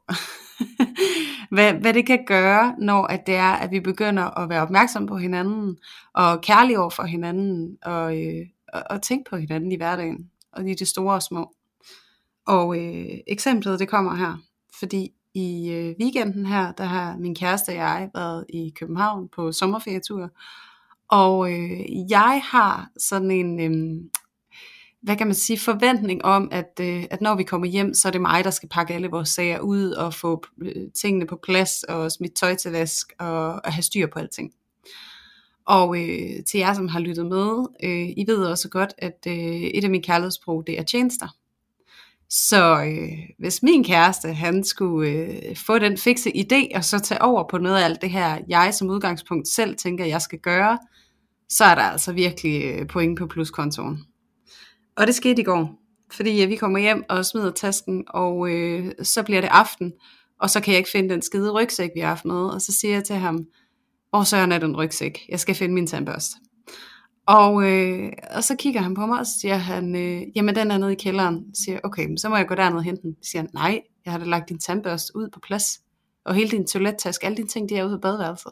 [1.54, 5.08] hvad, hvad det kan gøre, når at det er, at vi begynder at være opmærksomme
[5.08, 5.78] på hinanden,
[6.14, 10.70] og kærlige over for hinanden, og, øh, og, og tænke på hinanden i hverdagen og
[10.70, 11.56] i det store og små.
[12.48, 14.38] Og øh, eksemplet det kommer her,
[14.80, 19.52] fordi i øh, weekenden her, der har min kæreste og jeg været i København på
[19.52, 20.30] sommerferietur,
[21.10, 24.02] og øh, jeg har sådan en, øh,
[25.02, 28.12] hvad kan man sige, forventning om, at, øh, at når vi kommer hjem, så er
[28.12, 31.84] det mig, der skal pakke alle vores sager ud og få øh, tingene på plads
[31.84, 34.52] og smidt tøj til vask og, og have styr på alting.
[35.66, 39.34] Og øh, til jer, som har lyttet med, øh, I ved også godt, at øh,
[39.34, 41.28] et af mine kærlighedssprog, det er tjenester.
[42.30, 47.22] Så øh, hvis min kæreste, han skulle øh, få den fikse idé, og så tage
[47.22, 50.80] over på noget af alt det her, jeg som udgangspunkt selv tænker, jeg skal gøre,
[51.50, 54.06] så er der altså virkelig øh, point på pluskontoen.
[54.96, 55.80] Og det skete i går,
[56.12, 59.94] fordi øh, vi kommer hjem og smider tasken, og øh, så bliver det aften,
[60.40, 62.72] og så kan jeg ikke finde den skide rygsæk, vi har haft med, og så
[62.72, 63.46] siger jeg til ham,
[64.14, 65.26] hvor søren er den rygsæk?
[65.30, 66.36] Jeg skal finde min tandbørste.
[67.28, 70.72] Og, øh, og så kigger han på mig, og så siger han, øh, jamen den
[70.72, 71.56] er nede i kælderen.
[71.56, 73.16] Så siger okay, så må jeg gå derned og hente den.
[73.22, 75.80] Så siger han, nej, jeg har da lagt din tandbørste ud på plads.
[76.26, 78.52] Og hele din toilettaske, alle dine ting, de er ude på badeværelset.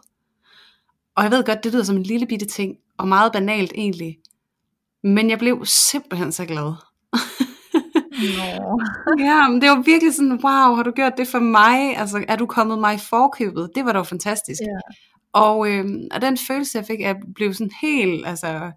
[1.15, 4.17] Og jeg ved godt, det lyder som en lille bitte ting, og meget banalt egentlig.
[5.03, 6.73] Men jeg blev simpelthen så glad.
[8.37, 8.81] Nå.
[9.27, 11.97] ja, men det var virkelig sådan, wow, har du gjort det for mig?
[11.97, 13.69] Altså, er du kommet mig i forkøbet?
[13.75, 14.61] Det var da fantastisk.
[14.61, 14.95] Ja.
[15.33, 18.71] Og, øh, og den følelse, jeg fik, jeg blev sådan helt, altså,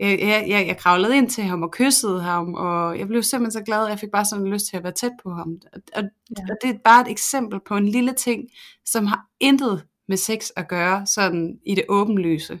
[0.00, 3.64] jeg, jeg, jeg, kravlede ind til ham og kyssede ham, og jeg blev simpelthen så
[3.64, 5.58] glad, at jeg fik bare sådan lyst til at være tæt på ham.
[5.72, 6.02] Og, og,
[6.38, 6.42] ja.
[6.50, 8.48] og det er bare et eksempel på en lille ting,
[8.84, 12.60] som har intet med sex at gøre, sådan i det åbenlyse,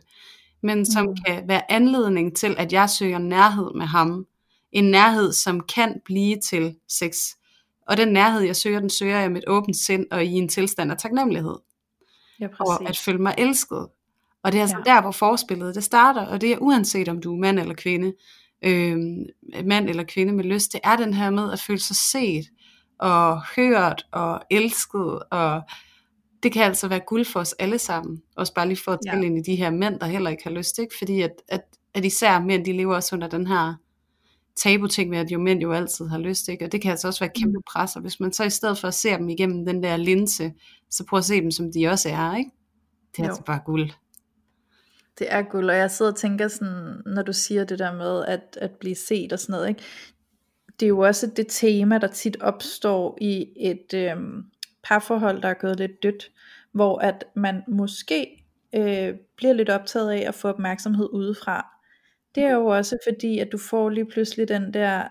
[0.62, 1.16] men som mm.
[1.26, 4.26] kan være anledning til, at jeg søger nærhed med ham.
[4.72, 7.16] En nærhed, som kan blive til sex.
[7.88, 10.48] Og den nærhed, jeg søger, den søger jeg med et åbent sind og i en
[10.48, 11.56] tilstand af taknemmelighed.
[12.40, 13.86] Ja, og at føle mig elsket.
[14.42, 14.94] Og det er altså ja.
[14.94, 18.12] der, hvor forspillet det starter, og det er uanset om du er mand eller kvinde,
[18.62, 18.98] øh,
[19.64, 22.44] mand eller kvinde med lyst, det er den her med at føle sig set,
[22.98, 25.62] og hørt, og elsket, og
[26.42, 28.22] det kan altså være guld for os alle sammen.
[28.36, 29.26] Også bare lige for at tælle ja.
[29.26, 30.94] ind i de her mænd, der heller ikke har lyst, ikke?
[30.98, 31.60] fordi at, at,
[31.94, 33.74] at især mænd, de lever også under den her
[34.56, 36.64] tabu-ting med, at jo mænd jo altid har lyst, ikke?
[36.64, 37.62] og det kan altså også være kæmpe mm.
[37.72, 40.52] pres, og hvis man så i stedet for at se dem igennem den der linse,
[40.90, 42.50] så prøv at se dem, som de også er, ikke?
[43.12, 43.28] Det er jo.
[43.28, 43.90] altså bare guld.
[45.18, 48.24] Det er guld, og jeg sidder og tænker sådan, når du siger det der med
[48.24, 49.82] at, at blive set og sådan noget, ikke?
[50.80, 54.44] det er jo også det tema, der tit opstår i et øhm,
[54.84, 56.30] parforhold, der er gået lidt dødt,
[56.72, 61.66] hvor at man måske øh, bliver lidt optaget af at få opmærksomhed udefra.
[62.36, 65.08] Det er jo også fordi, at du får lige pludselig den der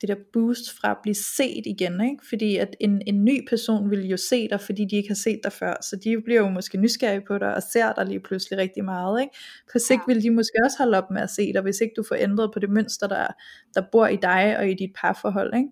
[0.00, 2.26] det der boost fra at blive set igen, ikke?
[2.28, 5.40] fordi at en, en ny person vil jo se dig, fordi de ikke har set
[5.44, 8.58] dig før, så de bliver jo måske nysgerrige på dig, og ser dig lige pludselig
[8.58, 9.36] rigtig meget, ikke?
[9.72, 12.02] på sigt vil de måske også holde op med at se dig, hvis ikke du
[12.08, 13.26] får ændret på det mønster, der,
[13.74, 15.68] der bor i dig og i dit parforhold, ikke?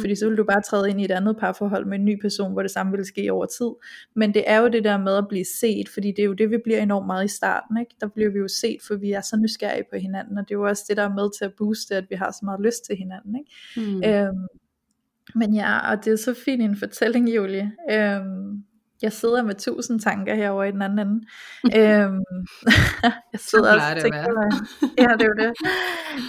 [0.00, 2.52] Fordi så vil du bare træde ind i et andet parforhold med en ny person,
[2.52, 3.70] hvor det samme vil ske over tid.
[4.16, 6.50] Men det er jo det der med at blive set, fordi det er jo det,
[6.50, 7.76] vi bliver enormt meget i starten.
[7.80, 7.94] Ikke?
[8.00, 10.58] Der bliver vi jo set, for vi er så nysgerrige på hinanden, og det er
[10.58, 12.84] jo også det, der er med til at booste, at vi har så meget lyst
[12.84, 13.36] til hinanden.
[13.36, 13.90] Ikke?
[13.90, 14.02] Mm.
[14.04, 14.46] Øhm,
[15.34, 17.72] men ja, og det er så fint en fortælling, Julie.
[17.90, 18.64] Øhm,
[19.02, 21.26] jeg sidder med tusind tanker herovre i den anden ende.
[21.78, 22.20] øhm,
[23.32, 24.18] jeg sidder også og tænker,
[24.98, 25.52] ja, det er det.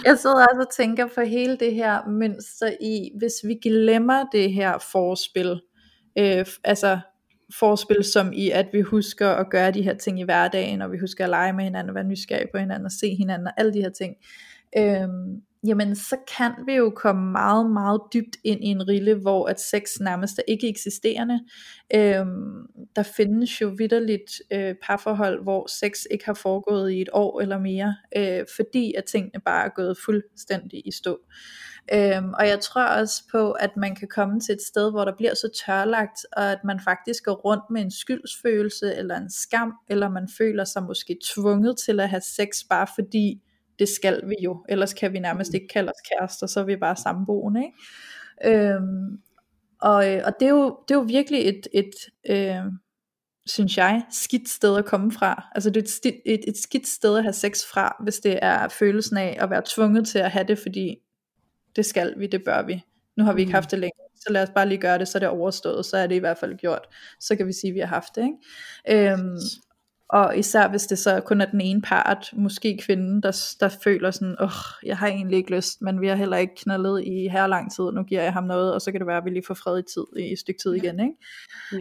[0.04, 4.52] Jeg sidder også og tænker på hele det her mønster i, hvis vi glemmer det
[4.52, 5.60] her forspil,
[6.18, 6.98] øh, altså
[7.58, 10.98] forspil som i, at vi husker at gøre de her ting i hverdagen, og vi
[10.98, 13.80] husker at lege med hinanden, være nysgerrige på hinanden, og se hinanden, og alle de
[13.80, 14.14] her ting.
[14.78, 19.46] Øhm, jamen så kan vi jo komme meget, meget dybt ind i en rille, hvor
[19.46, 21.40] at sex nærmest er ikke eksisterende.
[21.94, 27.40] Øhm, der findes jo vidderligt øh, parforhold, hvor sex ikke har foregået i et år
[27.40, 31.18] eller mere, øh, fordi at tingene bare er gået fuldstændig i stå.
[31.92, 35.16] Øhm, og jeg tror også på, at man kan komme til et sted, hvor der
[35.16, 39.72] bliver så tørlagt, og at man faktisk går rundt med en skyldsfølelse, eller en skam,
[39.90, 43.40] eller man føler sig måske tvunget til at have sex, bare fordi
[43.78, 45.54] det skal vi jo, ellers kan vi nærmest mm.
[45.54, 47.76] ikke kalde os kærester, så er vi bare samboende, ikke?
[48.44, 49.18] Øhm,
[49.80, 51.94] og, øh, og det, er jo, det er jo virkelig et, et
[52.30, 52.72] øh,
[53.46, 55.48] synes jeg, skidt sted at komme fra.
[55.54, 58.38] Altså det er et, sti, et, et skidt sted at have sex fra, hvis det
[58.42, 60.96] er følelsen af at være tvunget til at have det, fordi
[61.76, 62.82] det skal vi, det bør vi.
[63.16, 63.54] Nu har vi ikke mm.
[63.54, 65.96] haft det længe, så lad os bare lige gøre det, så er det overstået, så
[65.96, 66.86] er det i hvert fald gjort.
[67.20, 68.22] Så kan vi sige, at vi har haft det.
[68.22, 69.12] Ikke?
[69.12, 69.38] Øhm,
[70.14, 74.10] og især hvis det så kun er den ene part, måske kvinden, der, der føler
[74.10, 77.28] sådan, åh, oh, jeg har egentlig ikke lyst, men vi har heller ikke knaldet i
[77.28, 79.30] her lang tid, nu giver jeg ham noget, og så kan det være, at vi
[79.30, 81.00] lige får fred i, tid, i et stykke tid igen.
[81.00, 81.14] Ikke?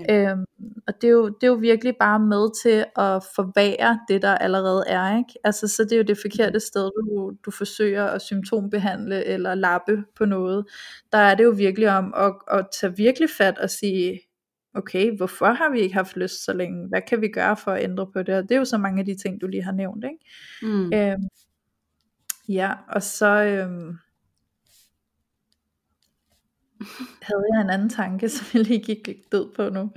[0.09, 0.31] Ja.
[0.31, 0.45] Øhm,
[0.87, 4.37] og det er, jo, det er jo virkelig bare med til at forvære det, der
[4.37, 5.17] allerede er.
[5.17, 5.33] Ikke?
[5.43, 10.03] Altså, så det er jo det forkerte sted, du, du forsøger at symptombehandle eller lappe
[10.15, 10.65] på noget.
[11.11, 14.19] Der er det jo virkelig om at, at tage virkelig fat og sige,
[14.73, 16.87] okay, hvorfor har vi ikke haft lyst så længe?
[16.87, 18.35] Hvad kan vi gøre for at ændre på det?
[18.35, 20.05] Og det er jo så mange af de ting, du lige har nævnt.
[20.05, 20.75] Ikke?
[20.75, 20.93] Mm.
[20.93, 21.27] Øhm,
[22.49, 23.97] ja, og så øhm,
[27.21, 29.91] havde jeg en anden tanke, som jeg lige gik død på nu.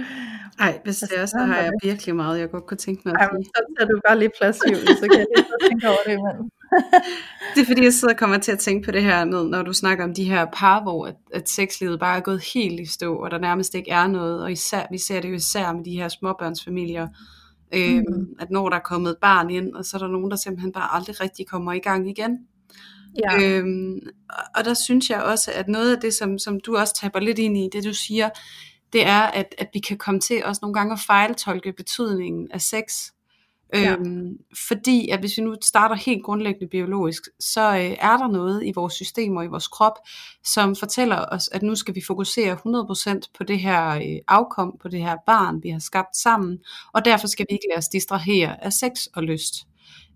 [0.59, 3.29] Nej, hvis det er, så har jeg virkelig meget, jeg godt kunne tænke mig at
[3.33, 3.39] sige.
[3.39, 6.13] Ej, så tager du bare lige plads, Julie, så kan jeg lige tænke over det
[6.13, 6.51] imellem.
[7.55, 9.73] det er fordi, jeg sidder og kommer til at tænke på det her, når du
[9.73, 13.17] snakker om de her par, hvor at, at sexlivet bare er gået helt i stå,
[13.17, 15.91] og der nærmest ikke er noget, og især, vi ser det jo især med de
[15.91, 17.09] her småbørnsfamilier,
[17.75, 18.27] øh, mm.
[18.39, 20.73] at når der er kommet et barn ind, og så er der nogen, der simpelthen
[20.73, 22.39] bare aldrig rigtig kommer i gang igen.
[23.25, 23.43] Ja.
[23.43, 24.01] Øhm,
[24.57, 27.39] og der synes jeg også, at noget af det, som, som du også taber lidt
[27.39, 28.31] ind i, det du siger,
[28.93, 32.61] det er, at, at vi kan komme til også nogle gange at fejltolke betydningen af
[32.61, 32.83] sex.
[33.75, 33.93] Ja.
[33.93, 38.67] Øhm, fordi at hvis vi nu starter helt grundlæggende biologisk, så øh, er der noget
[38.67, 39.99] i vores system og i vores krop,
[40.45, 44.89] som fortæller os, at nu skal vi fokusere 100% på det her øh, afkom, på
[44.89, 46.59] det her barn, vi har skabt sammen,
[46.93, 49.55] og derfor skal vi ikke lade os distrahere af sex og lyst.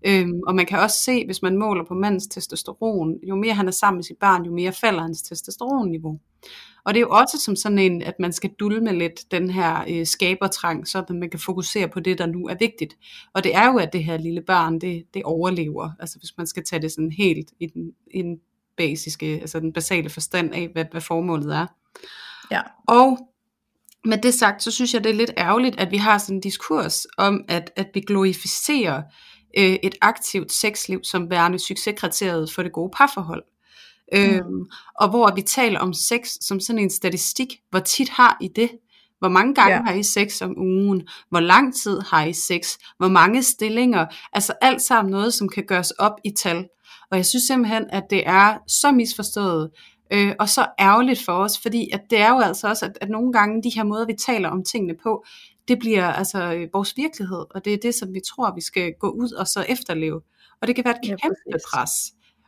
[0.07, 3.67] Øhm, og man kan også se, hvis man måler på mandens testosteron, jo mere han
[3.67, 6.19] er sammen med sit barn, jo mere falder hans testosteronniveau.
[6.85, 9.85] Og det er jo også som sådan en, at man skal dulme lidt den her
[9.89, 12.97] øh, skabertrang, så at man kan fokusere på det, der nu er vigtigt.
[13.33, 15.89] Og det er jo, at det her lille barn, det, det overlever.
[15.99, 18.37] Altså hvis man skal tage det sådan helt i den, i den
[18.77, 21.65] basiske, altså den basale forstand af, hvad, hvad formålet er.
[22.51, 22.61] Ja.
[22.87, 23.17] Og
[24.05, 26.41] med det sagt, så synes jeg, det er lidt ærgerligt, at vi har sådan en
[26.41, 29.03] diskurs om, at, at vi glorificerer øh,
[29.57, 33.43] et aktivt sexliv som værende succeskriteriet for det gode parforhold.
[34.13, 34.19] Mm.
[34.19, 38.47] Øhm, og hvor vi taler om sex som sådan en statistik, hvor tit har I
[38.55, 38.69] det?
[39.19, 39.81] Hvor mange gange ja.
[39.81, 41.07] har I sex om ugen?
[41.29, 42.77] Hvor lang tid har I sex?
[42.97, 44.05] Hvor mange stillinger?
[44.33, 46.67] Altså alt sammen noget, som kan gøres op i tal.
[47.11, 49.69] Og jeg synes simpelthen, at det er så misforstået,
[50.13, 53.09] øh, og så ærgerligt for os, fordi at det er jo altså også, at, at
[53.09, 55.25] nogle gange de her måder, vi taler om tingene på,
[55.71, 58.93] det bliver altså øh, vores virkelighed, og det er det, som vi tror, vi skal
[58.99, 60.21] gå ud og så efterleve.
[60.61, 61.65] Og det kan være et ja, kæmpe præcis.
[61.73, 61.91] pres.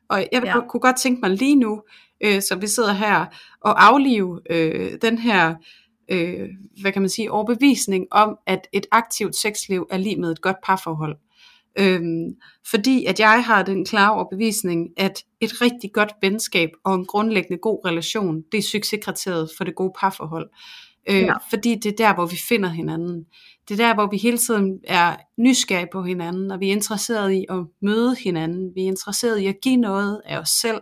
[0.10, 0.68] Og jeg ja.
[0.68, 1.82] kunne godt tænke mig lige nu,
[2.24, 3.26] øh, så vi sidder her,
[3.62, 5.56] og aflive øh, den her,
[6.12, 6.50] øh,
[6.82, 10.58] hvad kan man sige, overbevisning om, at et aktivt sexliv er lige med et godt
[10.64, 11.18] parforhold.
[11.80, 12.36] Øhm,
[12.70, 17.62] fordi at jeg har den klare overbevisning, at et rigtig godt venskab og en grundlæggende
[17.62, 20.50] god relation, det er succeskriteriet for det gode parforhold.
[21.10, 21.34] Øh, ja.
[21.50, 23.26] Fordi det er der, hvor vi finder hinanden.
[23.70, 27.32] Det er der, hvor vi hele tiden er nysgerrige på hinanden, og vi er interesseret
[27.32, 28.72] i at møde hinanden.
[28.76, 30.82] Vi er interesseret i at give noget af os selv,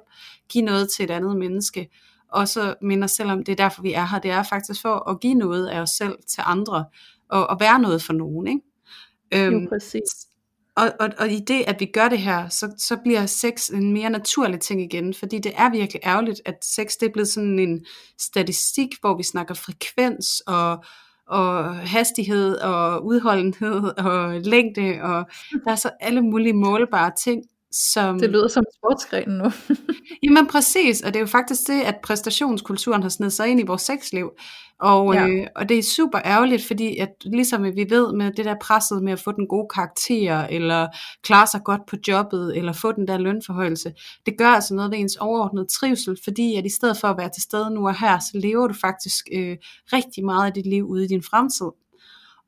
[0.50, 1.90] give noget til et andet menneske.
[2.32, 5.20] Og så minder selvom det er derfor, vi er her, det er faktisk for at
[5.20, 6.86] give noget af os selv til andre,
[7.30, 8.48] og, og være noget for nogen.
[8.48, 9.48] Ikke?
[9.48, 10.28] Øhm, jo, præcis
[10.76, 13.94] og, og, og i det, at vi gør det her, så, så bliver sex en
[13.94, 17.60] mere naturlig ting igen, fordi det er virkelig ærgerligt, at sex det er blevet sådan
[17.60, 17.86] en
[18.20, 20.84] statistik, hvor vi snakker frekvens og,
[21.28, 25.26] og hastighed og udholdenhed og længde, og
[25.66, 28.20] der er så alle mulige målbare ting, som...
[28.20, 29.52] Det lyder som sportsgren nu.
[30.24, 33.64] Jamen præcis, og det er jo faktisk det, at præstationskulturen har snedet sig ind i
[33.64, 34.32] vores sexliv.
[34.80, 35.28] Og, ja.
[35.28, 39.04] øh, og det er super ærgerligt, fordi at ligesom vi ved med det der presset
[39.04, 40.88] med at få den gode karakter, eller
[41.24, 43.94] klare sig godt på jobbet, eller få den der lønforhøjelse,
[44.26, 47.30] det gør altså noget ved ens overordnede trivsel, fordi at i stedet for at være
[47.30, 49.58] til stede nu og her, så lever du faktisk øh,
[49.94, 51.72] rigtig meget af dit liv ude i din fremtid.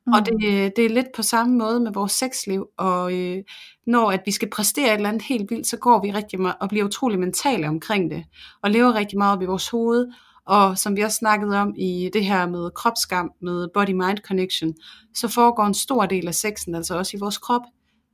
[0.07, 0.13] Mm.
[0.13, 3.43] Og det, det er lidt på samme måde med vores sexliv, og øh,
[3.87, 6.55] når at vi skal præstere et eller andet helt vildt, så går vi rigtig meget
[6.59, 8.23] og bliver utrolig mentale omkring det,
[8.61, 10.07] og lever rigtig meget op i vores hoved,
[10.45, 14.73] og som vi også snakkede om i det her med kropsskam, med body-mind connection,
[15.15, 17.61] så foregår en stor del af sexen altså også i vores krop.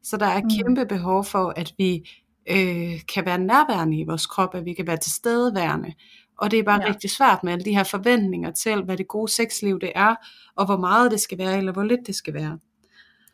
[0.04, 0.50] Så der er mm.
[0.50, 2.10] kæmpe behov for, at vi
[2.50, 5.94] øh, kan være nærværende i vores krop, at vi kan være tilstedeværende.
[6.40, 6.90] Og det er bare ja.
[6.90, 10.16] rigtig svært med alle de her forventninger til, hvad det gode sexliv det er,
[10.56, 12.60] og hvor meget det skal være, eller hvor lidt det skal være.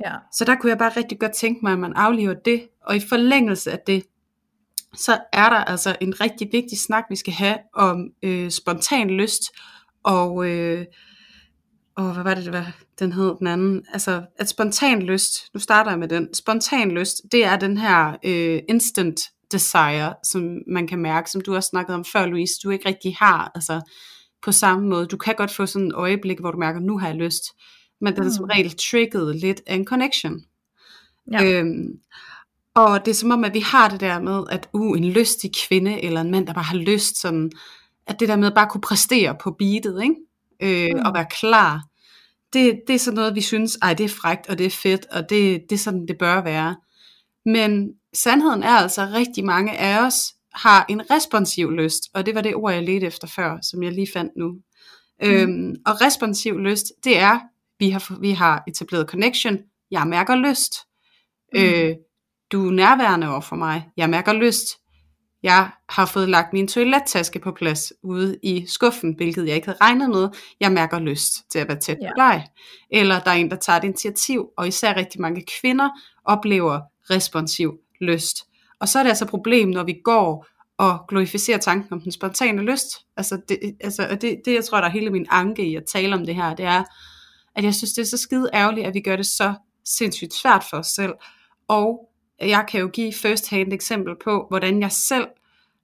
[0.06, 0.14] Ja.
[0.34, 3.00] Så der kunne jeg bare rigtig godt tænke mig, at man aflever det, og i
[3.00, 4.04] forlængelse af det,
[4.96, 9.42] så er der altså en rigtig vigtig snak, vi skal have om øh, spontan lyst,
[10.04, 10.86] og, øh,
[11.96, 15.60] og hvad var det, det var, den hed den anden, altså at spontan lyst, nu
[15.60, 19.20] starter jeg med den, spontan lyst, det er den her øh, instant
[19.52, 23.16] desire, som man kan mærke, som du også snakkede om før, Louise, du ikke rigtig
[23.20, 23.82] har, altså
[24.44, 25.06] på samme måde.
[25.06, 27.44] Du kan godt få sådan et øjeblik, hvor du mærker, nu har jeg lyst,
[28.02, 28.50] men den er som mm.
[28.50, 30.42] regel trigget lidt af en connection.
[31.32, 31.44] Ja.
[31.44, 32.00] Øhm,
[32.74, 35.52] og det er som om, at vi har det der med, at uh, en lystig
[35.68, 37.52] kvinde, eller en mand, der bare har lyst, sådan,
[38.08, 40.16] at det der med at bare kunne præstere på beatet, ikke?
[40.60, 41.06] Øh, mm.
[41.06, 41.84] og være klar,
[42.54, 45.06] det, det er sådan noget, vi synes, ej, det er frægt, og det er fedt,
[45.12, 46.76] og det, det er sådan, det bør være.
[47.46, 52.36] Men sandheden er altså, at rigtig mange af os har en responsiv lyst, og det
[52.36, 54.48] var det ord, jeg ledte efter før, som jeg lige fandt nu.
[55.22, 55.30] Mm.
[55.30, 57.40] Øhm, og responsiv lyst, det er,
[57.80, 59.58] vi har, vi har etableret connection,
[59.92, 60.74] jeg mærker lyst.
[61.54, 61.62] Mm.
[61.62, 61.96] Øh,
[62.52, 64.68] du er nærværende over for mig, jeg mærker lyst.
[65.44, 69.78] Jeg har fået lagt min toilettaske på plads ude i skuffen, hvilket jeg ikke havde
[69.82, 70.30] regnet med.
[70.60, 72.08] Jeg mærker lyst til at være tæt ja.
[72.08, 72.48] på dig.
[72.92, 75.90] Eller der er en, der tager et initiativ, og især rigtig mange kvinder
[76.26, 78.38] oplever responsiv lyst.
[78.80, 82.12] Og så er det altså et problem, når vi går og glorificerer tanken om den
[82.12, 82.88] spontane lyst.
[83.18, 86.16] Altså, det, altså det, det, jeg tror, der er hele min anke i at tale
[86.16, 86.84] om det her, det er,
[87.56, 89.54] at jeg synes, det er så skide ærgerligt, at vi gør det så
[89.86, 91.14] sindssygt svært for os selv.
[91.68, 92.10] Og
[92.42, 95.28] jeg kan jo give first hand eksempel på, hvordan jeg selv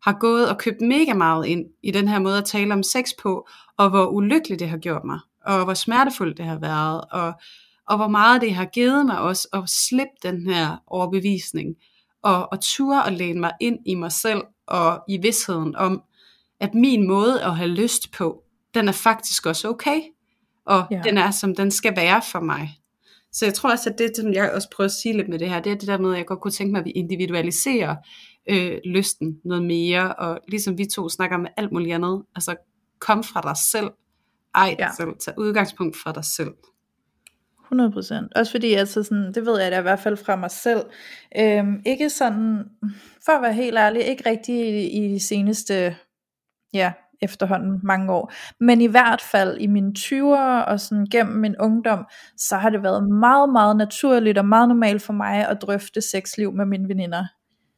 [0.03, 3.09] har gået og købt mega meget ind i den her måde at tale om sex
[3.21, 3.47] på,
[3.77, 7.33] og hvor ulykkeligt det har gjort mig, og hvor smertefuldt det har været, og,
[7.87, 11.75] og hvor meget det har givet mig også at slippe den her overbevisning,
[12.23, 16.01] og, og ture og læne mig ind i mig selv, og i vidsheden om,
[16.59, 20.01] at min måde at have lyst på, den er faktisk også okay,
[20.65, 21.01] og ja.
[21.03, 22.77] den er som den skal være for mig.
[23.31, 25.49] Så jeg tror også, at det, som jeg også prøver at sige lidt med det
[25.49, 27.95] her, det er det der med, at jeg godt kunne tænke mig, at vi individualiserer
[28.49, 32.55] øh, lysten noget mere, og ligesom vi to snakker med alt muligt andet, altså
[32.99, 33.91] kom fra dig selv,
[34.55, 34.89] ej dig ja.
[34.97, 36.51] selv, tag udgangspunkt fra dig selv.
[37.73, 38.27] 100%.
[38.35, 40.81] Også fordi, altså sådan, det ved jeg da i hvert fald fra mig selv.
[41.37, 42.63] Øhm, ikke sådan,
[43.25, 45.95] for at være helt ærlig, ikke rigtig i, i de seneste,
[46.73, 48.31] ja, efterhånden mange år.
[48.59, 52.05] Men i hvert fald i mine 20'er og sådan gennem min ungdom,
[52.37, 56.53] så har det været meget, meget naturligt og meget normalt for mig at drøfte sexliv
[56.53, 57.25] med mine veninder.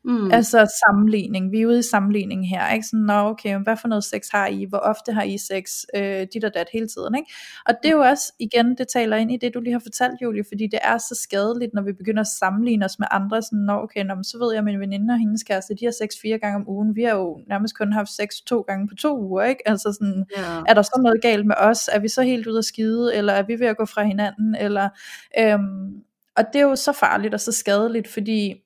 [0.06, 0.32] Mm.
[0.32, 2.86] Altså sammenligning, vi er ude i sammenligning her, ikke?
[2.86, 6.28] Sådan, nå okay, hvad for noget sex har I, hvor ofte har I sex, øh,
[6.34, 7.32] dit og dat hele tiden, ikke?
[7.66, 8.10] Og det er jo mm.
[8.10, 10.98] også, igen, det taler ind i det, du lige har fortalt, Julie, fordi det er
[10.98, 14.38] så skadeligt, når vi begynder at sammenligne os med andre, sådan, nå okay, nå, så
[14.38, 16.96] ved jeg, at min veninde og hendes kæreste, de har sex fire gange om ugen,
[16.96, 19.70] vi har jo nærmest kun haft sex to gange på to uger, ikke?
[19.70, 20.64] Altså sådan, yeah.
[20.68, 23.34] er der så noget galt med os, er vi så helt ude at skide, eller
[23.34, 24.90] er vi ved at gå fra hinanden, eller,
[25.40, 25.96] øhm,
[26.36, 28.64] og det er jo så farligt og så skadeligt, fordi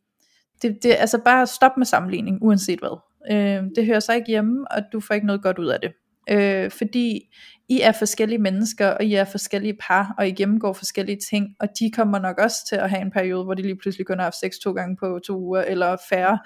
[0.61, 2.99] det, det, altså bare stop med sammenligning, uanset hvad.
[3.31, 5.91] Øh, det hører sig ikke hjemme, og du får ikke noget godt ud af det.
[6.29, 7.35] Øh, fordi
[7.69, 11.67] I er forskellige mennesker, og I er forskellige par, og I gennemgår forskellige ting, og
[11.79, 14.23] de kommer nok også til at have en periode, hvor de lige pludselig kun har
[14.23, 16.39] haft sex to gange på to uger, eller færre.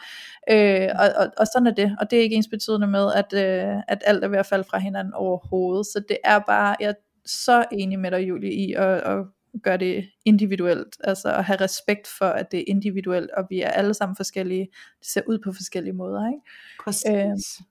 [0.49, 3.33] Øh, og, og, og sådan er det, og det er ikke ens betydende med, at,
[3.33, 5.85] øh, at alt er ved at falde fra hinanden overhovedet.
[5.85, 6.93] Så det er bare, jeg er
[7.25, 9.25] så enig med dig, Julie, i at, at
[9.63, 13.69] gør det individuelt, altså at have respekt for, at det er individuelt, og vi er
[13.69, 16.41] alle sammen forskellige, det ser ud på forskellige måder, ikke?
[16.83, 17.59] Præcis.
[17.59, 17.65] Øh,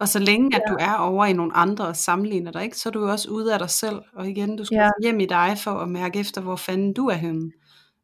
[0.00, 0.72] og så længe at ja.
[0.72, 3.52] du er over i nogle andre og sammenligner dig, ikke, så er du også ude
[3.52, 4.90] af dig selv, og igen, du skal ja.
[5.02, 7.52] hjem i dig for at mærke efter, hvor fanden du er henne.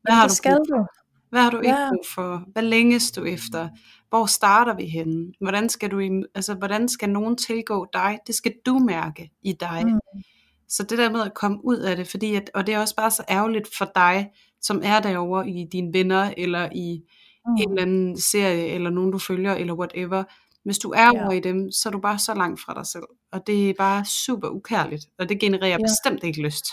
[0.02, 0.86] Hvad har du skal du?
[1.30, 1.68] Hvad har du ja.
[1.68, 2.44] ikke brug for?
[2.52, 3.68] Hvad længes du efter?
[4.08, 5.32] Hvor starter vi henne?
[5.40, 8.18] Hvordan skal du, altså hvordan skal nogen tilgå dig?
[8.26, 9.82] Det skal du mærke i dig.
[9.86, 10.22] Mm.
[10.68, 12.96] Så det der med at komme ud af det, fordi at, og det er også
[12.96, 17.00] bare så ærgerligt for dig, som er derovre i dine venner, eller i
[17.46, 17.54] mm.
[17.62, 20.24] en eller anden serie, eller nogen du følger, eller whatever.
[20.64, 21.24] Hvis du er ja.
[21.24, 23.04] over i dem, så er du bare så langt fra dig selv.
[23.32, 25.84] Og det er bare super ukærligt, og det genererer ja.
[25.84, 26.66] bestemt ikke lyst.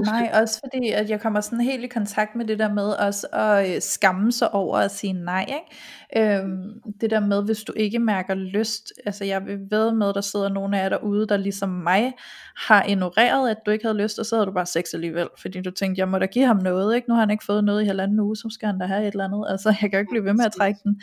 [0.00, 3.26] Nej, også fordi at jeg kommer sådan helt i kontakt med det der med også
[3.32, 5.46] at øh, skamme sig over at sige nej.
[5.48, 6.36] Ikke?
[6.36, 10.14] Øhm, det der med, hvis du ikke mærker lyst, altså jeg vil ved med, at
[10.14, 12.12] der sidder nogle af jer derude, der ligesom mig
[12.56, 15.60] har ignoreret, at du ikke havde lyst, og så havde du bare sex alligevel, fordi
[15.60, 17.08] du tænkte, jeg må da give ham noget, ikke?
[17.08, 19.12] nu har han ikke fået noget i halvanden uge, så skal han da have et
[19.12, 21.00] eller andet, altså jeg kan jo ikke blive ved med at trække den.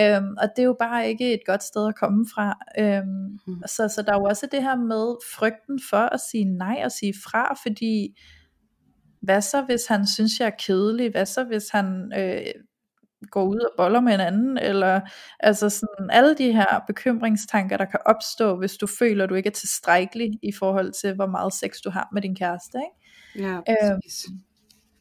[0.00, 2.58] Øhm, og det er jo bare ikke et godt sted at komme fra.
[2.78, 3.62] Øhm, mm.
[3.66, 6.92] så, så der er jo også det her med frygten for at sige nej og
[6.92, 8.18] sige fra, fordi
[9.28, 12.42] hvad så hvis han synes jeg er kedelig, hvad så hvis han øh,
[13.30, 15.00] går ud og boller med en anden, eller
[15.40, 19.52] altså sådan alle de her bekymringstanker, der kan opstå, hvis du føler, du ikke er
[19.52, 22.78] tilstrækkelig i forhold til, hvor meget sex du har med din kæreste.
[22.78, 23.48] Ikke?
[23.48, 24.00] Ja, øhm,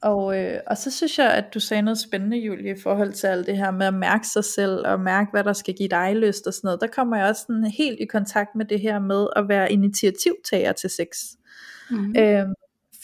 [0.02, 3.28] og, øh, og så synes jeg, at du sagde noget spændende, Julie, i forhold til
[3.28, 6.16] alt det her med at mærke sig selv, og mærke, hvad der skal give dig
[6.16, 6.82] lyst og sådan noget.
[6.82, 10.72] Der kommer jeg også sådan helt i kontakt med det her med at være initiativtager
[10.72, 11.08] til sex.
[11.92, 12.16] Mm-hmm.
[12.18, 12.54] Øhm,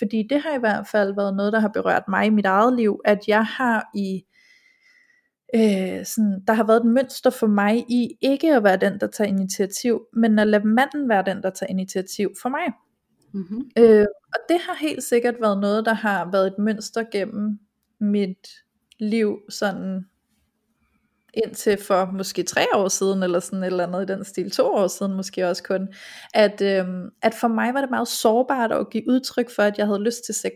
[0.04, 2.76] fordi det har i hvert fald været noget, der har berørt mig i mit eget
[2.76, 4.24] liv, at jeg har i
[5.56, 9.08] øh, sådan, der har været et mønster for mig i ikke at være den, der
[9.08, 12.74] tager initiativ, men at lade manden være den, der tager initiativ for mig.
[13.34, 13.70] Mm-hmm.
[13.78, 17.60] Øh, og det har helt sikkert været noget, der har været et mønster gennem
[18.00, 18.48] mit
[19.00, 20.06] liv, sådan
[21.34, 24.64] indtil for måske tre år siden, eller sådan et eller andet i den stil, to
[24.64, 25.88] år siden måske også kun,
[26.34, 29.86] at, øhm, at for mig var det meget sårbart at give udtryk for, at jeg
[29.86, 30.52] havde lyst til sex.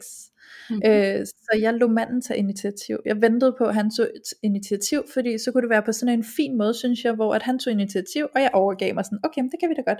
[0.69, 0.91] Mm-hmm.
[0.91, 2.97] Øh, så jeg lå manden tage initiativ.
[3.05, 4.07] Jeg ventede på, at han tog
[4.43, 7.43] initiativ, fordi så kunne det være på sådan en fin måde, synes jeg, hvor at
[7.43, 9.99] han tog initiativ, og jeg overgav mig sådan, okay, det kan vi da godt.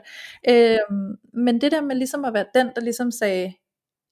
[0.50, 0.98] Øh,
[1.34, 3.54] men det der med ligesom at være den, der ligesom sagde,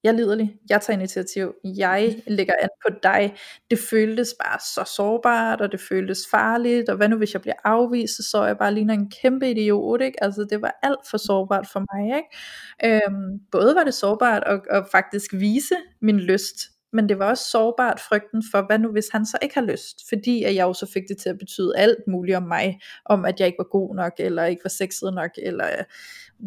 [0.05, 3.35] jeg er liderlig, jeg tager initiativ, jeg lægger an på dig.
[3.69, 7.55] Det føltes bare så sårbart, og det føltes farligt, og hvad nu hvis jeg bliver
[7.63, 10.23] afvist, så så jeg bare ligner en kæmpe idiot, ikke?
[10.23, 13.01] Altså det var alt for sårbart for mig, ikke?
[13.07, 16.55] Øhm, både var det sårbart at, at faktisk vise min lyst,
[16.93, 20.09] men det var også sårbart frygten for, hvad nu hvis han så ikke har lyst,
[20.09, 23.25] fordi at jeg jo så fik det til at betyde alt muligt om mig, om
[23.25, 25.67] at jeg ikke var god nok, eller ikke var sexet nok, eller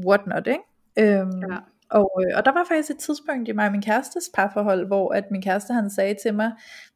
[0.06, 0.62] what not, ikke?
[0.98, 1.56] Øhm, ja.
[1.90, 5.12] Og, øh, og der var faktisk et tidspunkt i mig og min kærestes parforhold, hvor
[5.12, 6.52] at min kæreste han sagde til mig,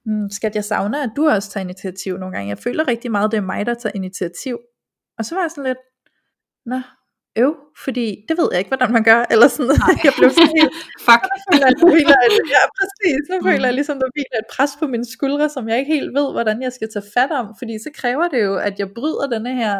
[0.07, 2.49] mm, skal jeg savne, at du også tager initiativ nogle gange?
[2.49, 4.59] Jeg føler rigtig meget, det er mig, der tager initiativ.
[5.19, 5.79] Og så var jeg sådan lidt,
[6.67, 6.81] nå,
[7.39, 9.83] øv, fordi det ved jeg ikke, hvordan man gør, eller sådan noget.
[10.07, 10.75] Jeg blev sådan helt,
[11.07, 11.25] fuck.
[11.49, 13.45] føler, hviler et, ja, præcis, nu mm.
[13.49, 16.33] føler jeg ligesom, der hviler et pres på mine skuldre, som jeg ikke helt ved,
[16.33, 19.55] hvordan jeg skal tage fat om, fordi så kræver det jo, at jeg bryder denne
[19.55, 19.75] her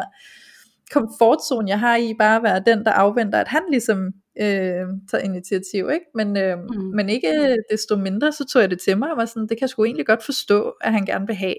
[0.91, 3.97] komfortzone, jeg har i bare at være den, der afventer, at han ligesom
[4.41, 6.05] øh, tager initiativ, ikke?
[6.15, 6.81] Men, øh, mm.
[6.95, 9.61] men ikke desto mindre, så tog jeg det til mig, og var sådan, det kan
[9.61, 11.55] jeg sgu egentlig godt forstå, at han gerne vil have.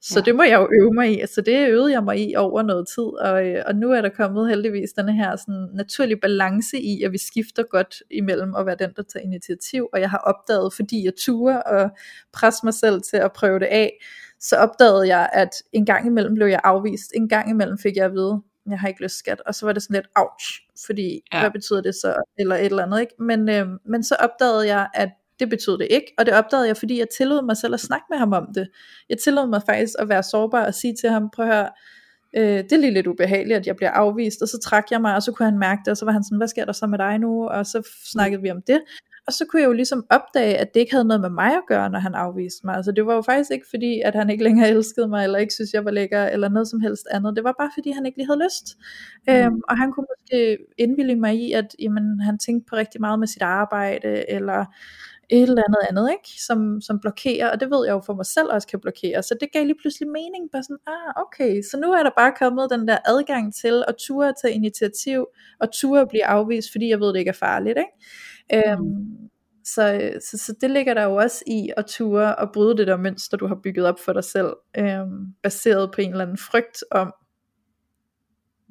[0.00, 0.24] Så ja.
[0.24, 2.88] det må jeg jo øve mig i, altså det øvede jeg mig i over noget
[2.88, 7.02] tid, og, øh, og nu er der kommet heldigvis denne her sådan naturlige balance i,
[7.02, 10.74] at vi skifter godt imellem at være den, der tager initiativ, og jeg har opdaget,
[10.74, 11.90] fordi jeg turer og
[12.32, 13.92] presse mig selv til at prøve det af,
[14.40, 18.04] så opdagede jeg, at en gang imellem blev jeg afvist, en gang imellem fik jeg
[18.04, 20.46] at vide, jeg har ikke lyst skat, og så var det sådan lidt, ouch,
[20.86, 21.40] fordi ja.
[21.40, 23.14] hvad betyder det så, eller et eller andet, ikke?
[23.18, 25.08] Men, øh, men så opdagede jeg, at
[25.40, 28.06] det betød det ikke, og det opdagede jeg, fordi jeg tillod mig selv at snakke
[28.10, 28.68] med ham om det.
[29.08, 31.70] Jeg tillod mig faktisk at være sårbar og sige til ham, prøv at høre,
[32.36, 35.14] øh, det er lige lidt ubehageligt, at jeg bliver afvist, og så trak jeg mig,
[35.14, 36.86] og så kunne han mærke det, og så var han sådan, hvad sker der så
[36.86, 38.80] med dig nu, og så snakkede vi om det,
[39.26, 41.62] og så kunne jeg jo ligesom opdage, at det ikke havde noget med mig at
[41.68, 42.74] gøre, når han afviste mig.
[42.74, 45.54] Altså det var jo faktisk ikke fordi, at han ikke længere elskede mig, eller ikke
[45.54, 47.36] synes jeg var lækker, eller noget som helst andet.
[47.36, 48.66] Det var bare fordi, han ikke lige havde lyst.
[49.28, 49.34] Mm.
[49.34, 53.18] Øhm, og han kunne måske indvillige mig i, at jamen, han tænkte på rigtig meget
[53.18, 54.64] med sit arbejde, eller
[55.32, 56.28] et eller andet andet, ikke?
[56.46, 59.36] Som, som blokerer, og det ved jeg jo for mig selv også kan blokere, så
[59.40, 62.70] det gav lige pludselig mening, bare sådan, ah okay, så nu er der bare kommet
[62.70, 65.26] den der adgang til at ture at tage initiativ,
[65.60, 68.68] og ture at blive afvist, fordi jeg ved, det ikke er farligt, ikke?
[68.68, 69.28] Øhm, mm.
[69.64, 72.96] så, så, så det ligger der jo også i at ture og bryde det der
[72.96, 76.84] mønster, du har bygget op for dig selv, øhm, baseret på en eller anden frygt
[76.90, 77.12] om,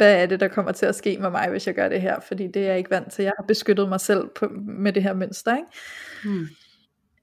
[0.02, 2.20] hvad er det, der kommer til at ske med mig, hvis jeg gør det her,
[2.20, 3.24] fordi det er jeg ikke vant til.
[3.24, 5.56] Jeg har beskyttet mig selv på, med det her mønster.
[5.56, 5.68] Ikke?
[6.26, 6.48] Mm.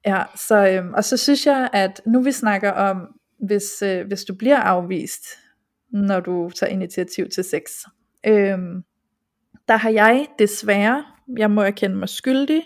[0.05, 3.07] Ja, så, øhm, og så synes jeg, at nu vi snakker om,
[3.47, 5.23] hvis, øh, hvis du bliver afvist,
[5.91, 7.61] når du tager initiativ til sex,
[8.27, 8.83] øhm,
[9.67, 11.03] der har jeg desværre
[11.37, 12.63] jeg må erkende mig skyldig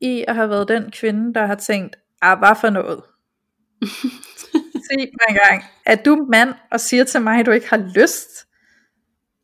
[0.00, 3.02] i at have været den kvinde, der har tænkt, ah, hvad for noget?
[4.86, 7.92] Sig mig en gang, er du mand og siger til mig, at du ikke har
[7.94, 8.43] lyst?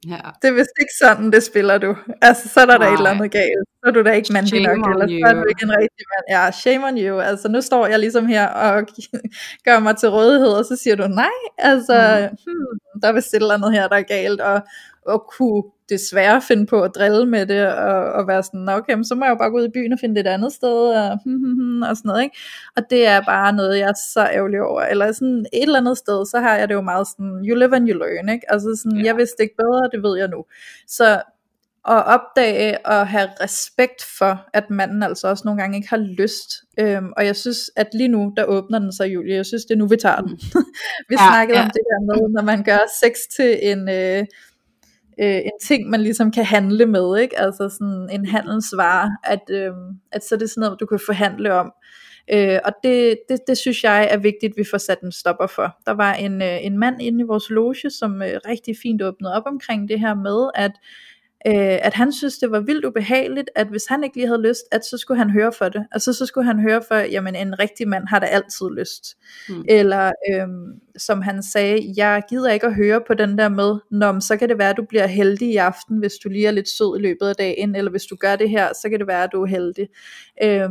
[0.09, 0.20] Ja.
[0.42, 1.96] Det er vist ikke sådan, det spiller du.
[2.22, 3.68] Altså, så er der, der et eller andet galt.
[3.80, 6.24] Så er du da ikke mandlig nok, eller så er du ikke en rigtig mand.
[6.30, 7.18] Ja, shame on you.
[7.18, 8.86] Altså, nu står jeg ligesom her og
[9.66, 11.38] gør mig til rådighed, og så siger du nej.
[11.59, 12.36] Altså, mm.
[12.44, 14.61] hmm, der er vist et eller andet her, der er galt, og,
[15.07, 19.14] og kunne desværre finde på at drille med det, og, og være sådan, okay, så
[19.14, 21.11] må jeg jo bare gå ud i byen og finde et andet sted, og,
[21.88, 22.36] og sådan noget, ikke?
[22.76, 25.99] Og det er bare noget, jeg er så ærgerlig over, eller sådan et eller andet
[25.99, 28.53] sted, så har jeg det jo meget sådan, you live and you learn, ikke?
[28.53, 29.05] Altså sådan, ja.
[29.05, 30.45] jeg vidste ikke bedre, det ved jeg nu.
[30.86, 31.22] Så
[31.88, 36.51] at opdage og have respekt for, at manden altså også nogle gange ikke har lyst.
[36.78, 39.34] Øhm, og jeg synes, at lige nu, der åbner den sig, Julie.
[39.34, 40.30] Jeg synes, det er nu, vi tager den.
[41.11, 41.64] vi ja, snakkede ja.
[41.64, 43.88] om det der med, når man gør sex til en...
[43.88, 44.26] Øh,
[45.23, 47.39] øh, en ting, man ligesom kan handle med, ikke?
[47.39, 49.73] Altså sådan en handelsvare, at, øh,
[50.12, 51.73] at så er det sådan noget, du kan forhandle om.
[52.33, 55.47] Øh, og det, det, det synes jeg er vigtigt, at vi får sat en stopper
[55.47, 55.77] for.
[55.87, 59.35] Der var en, øh, en mand inde i vores loge, som øh, rigtig fint åbnede
[59.35, 60.73] op omkring det her med, at
[61.47, 64.62] øh, at han synes det var vildt ubehageligt, at hvis han ikke lige havde lyst,
[64.72, 65.86] at så skulle han høre for det.
[65.93, 69.16] Altså så skulle han høre for, jamen en rigtig mand har da altid lyst.
[69.49, 69.64] Mm.
[69.68, 70.49] Eller øh,
[70.97, 74.49] som han sagde, jeg gider ikke at høre på den der med, Nå, så kan
[74.49, 77.03] det være, at du bliver heldig i aften, hvis du lige er lidt sød i
[77.03, 79.43] løbet af dagen, eller hvis du gør det her, så kan det være, at du
[79.43, 79.88] er heldig.
[80.43, 80.68] Øh,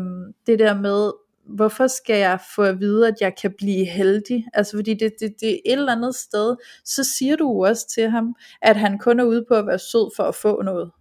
[0.47, 1.11] det der med,
[1.55, 4.45] hvorfor skal jeg få at vide, at jeg kan blive heldig?
[4.53, 8.09] Altså fordi det, det, det er et eller andet sted, så siger du også til
[8.09, 10.91] ham, at han kun er ude på at være sød for at få noget.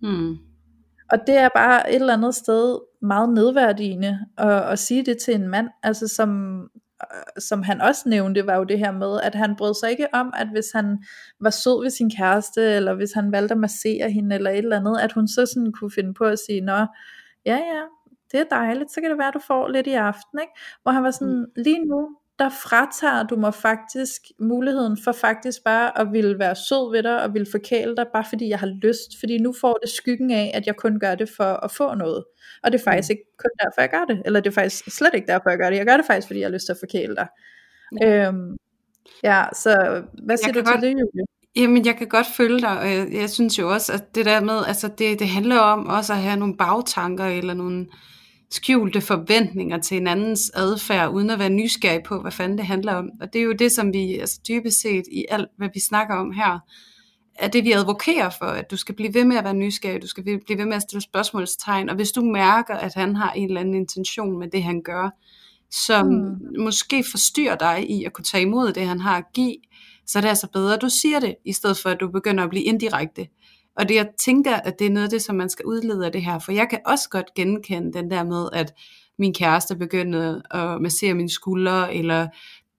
[0.00, 0.36] Hmm.
[1.10, 5.34] Og det er bare et eller andet sted meget nedværdigende at, at sige det til
[5.34, 6.60] en mand, altså som,
[7.38, 10.32] som han også nævnte, var jo det her med, at han brød sig ikke om,
[10.36, 10.98] at hvis han
[11.40, 14.80] var sød ved sin kæreste, eller hvis han valgte at massere hende, eller et eller
[14.80, 16.86] andet, at hun så sådan kunne finde på at sige, nå,
[17.46, 17.82] ja ja,
[18.34, 20.52] det er dejligt, så kan det være, du får lidt i aften, ikke?
[20.82, 21.62] Hvor han var sådan, mm.
[21.62, 26.92] lige nu, der fratager du mig faktisk muligheden for faktisk bare at ville være sød
[26.92, 29.90] ved dig, og ville forkæle dig, bare fordi jeg har lyst, fordi nu får det
[29.90, 32.24] skyggen af, at jeg kun gør det for at få noget,
[32.62, 33.12] og det er faktisk mm.
[33.12, 35.70] ikke kun derfor, jeg gør det, eller det er faktisk slet ikke derfor, jeg gør
[35.70, 37.28] det, jeg gør det faktisk, fordi jeg har lyst til at forkæle dig.
[38.00, 38.28] Ja.
[38.28, 38.56] Øhm,
[39.22, 41.26] ja, så hvad siger jeg du til godt, det, Julie?
[41.56, 44.40] Jamen, jeg kan godt følge dig, og jeg, jeg synes jo også, at det der
[44.40, 47.86] med, altså det, det handler om også at have nogle bagtanker, eller nogle,
[48.50, 52.94] skjulte forventninger til en andens adfærd, uden at være nysgerrig på, hvad fanden det handler
[52.94, 53.10] om.
[53.20, 56.14] Og det er jo det, som vi altså dybest set i alt, hvad vi snakker
[56.14, 56.58] om her,
[57.34, 60.06] er det, vi advokerer for, at du skal blive ved med at være nysgerrig, du
[60.06, 63.48] skal blive ved med at stille spørgsmålstegn, og hvis du mærker, at han har en
[63.48, 65.10] eller anden intention med det, han gør,
[65.70, 66.62] som mm.
[66.62, 69.56] måske forstyrrer dig i at kunne tage imod det, han har at give,
[70.06, 72.44] så er det altså bedre, at du siger det, i stedet for at du begynder
[72.44, 73.26] at blive indirekte.
[73.76, 76.12] Og det jeg tænker, at det er noget af det, som man skal udlede af
[76.12, 78.74] det her, for jeg kan også godt genkende den der med, at
[79.18, 82.28] min kæreste begyndte at massere mine skuldre, eller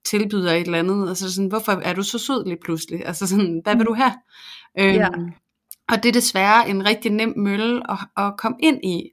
[0.06, 3.06] tilbyder et eller andet, altså sådan, hvorfor er du så sød lige pludselig?
[3.06, 4.14] Altså sådan, hvad vil du have?
[4.80, 5.08] Øhm, ja.
[5.90, 9.12] Og det er desværre en rigtig nem mølle at, at komme ind i.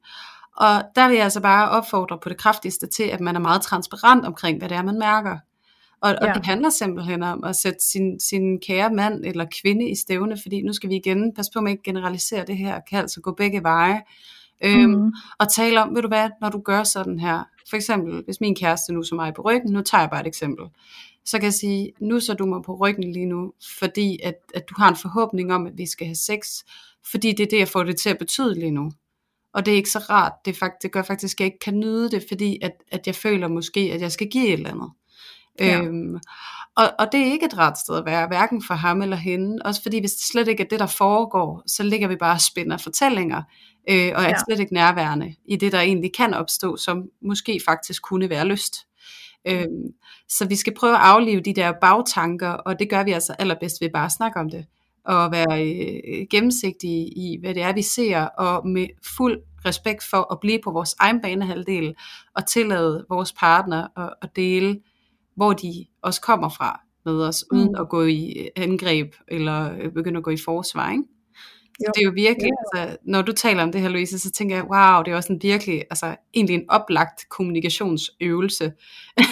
[0.57, 3.63] Og der vil jeg altså bare opfordre på det kraftigste til, at man er meget
[3.63, 5.39] transparent omkring, hvad det er, man mærker.
[6.03, 9.95] Og, og det handler simpelthen om at sætte sin, sin kære mand eller kvinde i
[9.95, 12.99] stævne, fordi nu skal vi igen passe på med at ikke generalisere det her, kan
[12.99, 14.03] altså gå begge veje.
[14.65, 15.13] Øhm, mm.
[15.39, 18.57] Og tale om, ved du hvad, når du gør sådan her, for eksempel, hvis min
[18.57, 20.67] kæreste nu så mig på ryggen, nu tager jeg bare et eksempel,
[21.25, 24.69] så kan jeg sige, nu så du mig på ryggen lige nu, fordi at, at
[24.69, 26.47] du har en forhåbning om, at vi skal have sex,
[27.11, 28.93] fordi det er det, jeg får det til at betyde lige nu.
[29.55, 31.79] Og det er ikke så rart, det, fakt, det gør faktisk, at jeg ikke kan
[31.79, 34.91] nyde det, fordi at, at jeg føler måske, at jeg skal give et eller andet.
[35.61, 35.81] Ja.
[35.81, 36.19] Øhm,
[36.77, 39.63] og, og det er ikke et ret sted at være, hverken for ham eller hende.
[39.65, 42.41] Også fordi hvis det slet ikke er det, der foregår, så ligger vi bare og
[42.41, 43.43] spænder fortællinger,
[43.91, 44.35] øh, og er ja.
[44.47, 48.75] slet ikke nærværende i det, der egentlig kan opstå, som måske faktisk kunne være lyst.
[49.49, 49.93] Øhm,
[50.29, 53.81] så vi skal prøve at aflive de der bagtanker, og det gør vi altså allerbedst
[53.81, 54.67] ved bare at snakke om det,
[55.05, 58.87] og være øh, gennemsigtige i, hvad det er, vi ser, og med
[59.17, 61.95] fuld respekt for at blive på vores egen banehalvdel,
[62.37, 64.81] og tillade vores partner at, at dele
[65.43, 67.59] hvor de også kommer fra med os, mm.
[67.59, 71.03] uden at gå i angreb, eller øh, begynde at gå i forsvar, ikke?
[71.79, 71.93] Så jo.
[71.95, 72.83] det er jo virkelig, yeah.
[72.85, 75.33] altså, når du taler om det her, Louise, så tænker jeg, wow, det er også
[75.33, 78.73] en virkelig, altså egentlig en oplagt kommunikationsøvelse,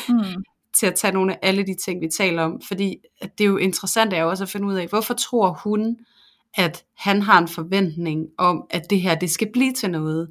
[0.08, 0.14] mm.
[0.78, 3.48] til at tage nogle af alle de ting, vi taler om, fordi at det er
[3.48, 5.96] jo interessant er jo også at finde ud af, hvorfor tror hun,
[6.54, 10.30] at han har en forventning om, at det her, det skal blive til noget.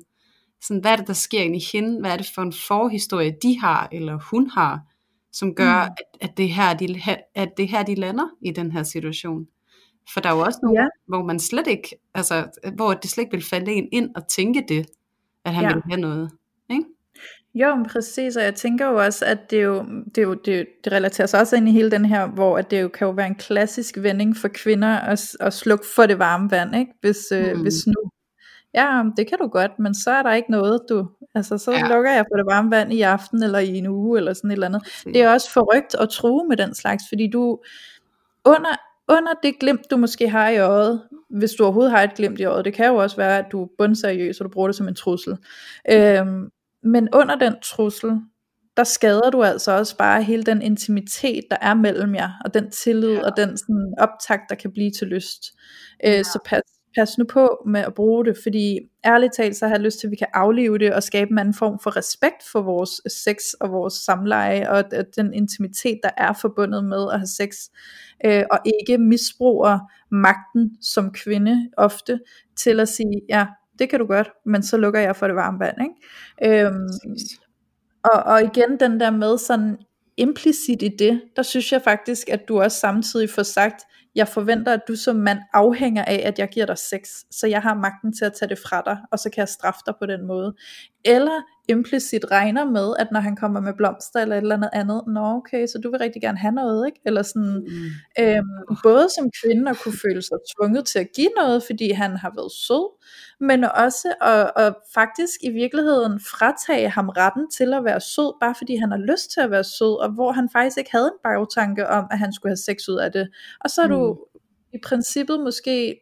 [0.61, 1.99] Sådan, hvad er det, der sker inde i hende?
[1.99, 4.79] Hvad er det for en forhistorie, de har, eller hun har?
[5.39, 5.91] Som gør, mm.
[5.91, 6.99] at, at, det her, de,
[7.35, 9.47] at det her, de lander i den her situation.
[10.13, 10.87] For der er jo også nogle, ja.
[11.07, 14.65] hvor man slet ikke, altså, hvor det slet ikke vil falde en ind og tænke
[14.67, 14.85] det,
[15.45, 15.73] at han ja.
[15.73, 16.31] vil have noget.
[16.69, 16.83] Ikke?
[17.53, 19.85] Jo, men præcis, og jeg tænker jo også, at det jo,
[20.15, 22.81] det, jo, det, det relaterer sig også ind i hele den her, hvor at det
[22.81, 26.51] jo kan jo være en klassisk vending for kvinder at, at slukke for det varme
[26.51, 26.91] vand, ikke?
[27.01, 27.61] Hvis, øh, mm.
[27.61, 28.09] hvis nu
[28.73, 31.87] ja, det kan du godt, men så er der ikke noget, du, altså så ja.
[31.87, 34.53] lukker jeg på det varme vand i aften, eller i en uge, eller sådan et
[34.53, 35.01] eller andet.
[35.05, 37.59] Det er også forrygt at true med den slags, fordi du,
[38.45, 38.75] under,
[39.07, 42.43] under det glimt, du måske har i øjet, hvis du overhovedet har et glimt i
[42.43, 44.87] øjet, det kan jo også være, at du er bundseriøs, og du bruger det som
[44.87, 45.37] en trussel.
[45.91, 46.49] Øhm,
[46.83, 48.21] men under den trussel,
[48.77, 52.71] der skader du altså også bare hele den intimitet, der er mellem jer, og den
[52.71, 53.25] tillid, ja.
[53.25, 55.43] og den sådan, optakt, der kan blive til lyst.
[56.05, 56.23] Øh, ja.
[56.23, 56.61] Så pas,
[56.95, 60.07] pas nu på med at bruge det, fordi ærligt talt, så har jeg lyst til,
[60.07, 63.37] at vi kan aflive det, og skabe en anden form for respekt for vores sex,
[63.61, 64.83] og vores samleje, og
[65.15, 67.55] den intimitet, der er forbundet med at have sex,
[68.25, 69.79] øh, og ikke misbruger
[70.11, 72.19] magten som kvinde ofte,
[72.55, 73.45] til at sige, ja,
[73.79, 76.65] det kan du godt, men så lukker jeg for det varme vand, ikke?
[76.65, 76.89] Øhm,
[78.03, 79.77] og, og igen den der med sådan
[80.17, 83.83] implicit i det, der synes jeg faktisk, at du også samtidig får sagt,
[84.15, 87.01] jeg forventer, at du som mand afhænger af, at jeg giver dig sex,
[87.31, 89.79] så jeg har magten til at tage det fra dig, og så kan jeg straffe
[89.85, 90.55] dig på den måde.
[91.05, 95.03] Eller implicit regner med, at når han kommer med blomster eller et eller andet andet,
[95.07, 96.99] nå okay, så du vil rigtig gerne have noget, ikke?
[97.05, 98.23] Eller sådan, mm.
[98.23, 102.11] øhm, både som kvinde at kunne føle sig tvunget til at give noget, fordi han
[102.17, 102.85] har været sød,
[103.39, 108.55] men også at, at faktisk i virkeligheden fratage ham retten til at være sød, bare
[108.57, 111.19] fordi han har lyst til at være sød, og hvor han faktisk ikke havde en
[111.23, 113.27] bagtanke om, at han skulle have sex ud af det.
[113.63, 113.93] Og så er mm.
[113.93, 113.98] du
[114.73, 115.95] i princippet måske,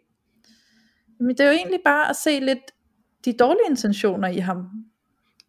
[1.20, 2.60] men det er jo egentlig bare at se lidt
[3.26, 4.58] de dårlige intentioner i ham.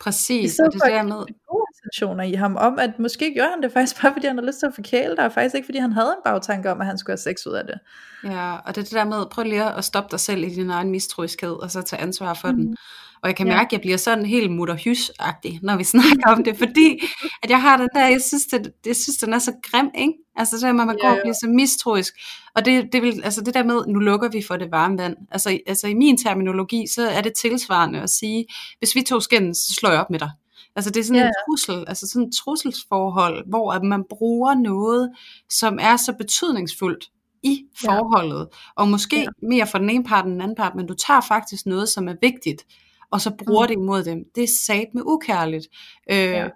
[0.00, 1.16] Præcis, og det der med...
[1.50, 4.44] gode intentioner i ham, om at måske gjorde han det faktisk bare, fordi han har
[4.44, 6.86] lyst til at forkæle dig, og faktisk ikke, fordi han havde en bagtanke om, at
[6.86, 7.78] han skulle have sex ud af det.
[8.24, 10.70] Ja, og det er det der med, prøv lige at stoppe dig selv i din
[10.70, 12.56] egen mistroiskhed, og så tage ansvar for mm.
[12.56, 12.76] den.
[13.22, 16.58] Og jeg kan mærke, at jeg bliver sådan helt mutterhys-agtig, når vi snakker om det,
[16.58, 17.00] fordi
[17.42, 20.12] at jeg har den der, jeg synes, det, jeg synes den er så grim, ikke?
[20.36, 22.14] Altså det der med, at man går og bliver så mistroisk.
[22.54, 25.16] Og det, det, vil, altså det der med, nu lukker vi for det varme vand.
[25.30, 28.46] Altså, altså i min terminologi, så er det tilsvarende at sige,
[28.78, 30.30] hvis vi to skændes, så slår jeg op med dig.
[30.76, 31.28] Altså det er sådan yeah.
[31.28, 35.10] en trussel, altså sådan et trusselsforhold, hvor at man bruger noget,
[35.50, 37.10] som er så betydningsfuldt
[37.42, 38.82] i forholdet, ja.
[38.82, 39.26] og måske ja.
[39.42, 42.08] mere for den ene part end den anden part, men du tager faktisk noget, som
[42.08, 42.66] er vigtigt,
[43.10, 43.68] og så bruger mm.
[43.68, 44.24] det imod dem.
[44.34, 45.66] Det er sat med ukærligt.
[46.10, 46.48] Øh, ja.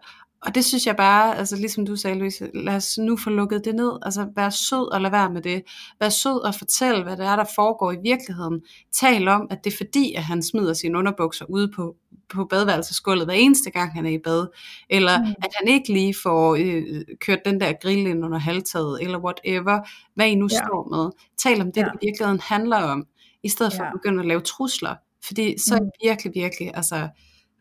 [0.46, 3.64] Og det synes jeg bare, altså ligesom du sagde, Louise, lad os nu få lukket
[3.64, 3.98] det ned.
[4.02, 5.62] Altså vær sød og lad være med det.
[6.00, 8.60] Vær sød og fortæl, hvad det er, der foregår i virkeligheden.
[9.00, 11.96] Tal om, at det er fordi, at han smider sine underbukser ude på,
[12.34, 14.46] på badeværelsesgulvet hver eneste gang, han er i bad.
[14.90, 15.34] Eller mm.
[15.42, 19.80] at han ikke lige får øh, kørt den der grill ind under halvtaget, eller whatever,
[20.14, 20.56] hvad I nu ja.
[20.56, 21.10] står med.
[21.38, 21.86] Tal om det, ja.
[21.86, 23.06] det i virkeligheden handler om,
[23.42, 23.88] i stedet for ja.
[23.88, 24.94] at begynde at lave trusler.
[25.26, 25.90] Fordi så mm.
[26.04, 27.08] virkelig, virkelig, altså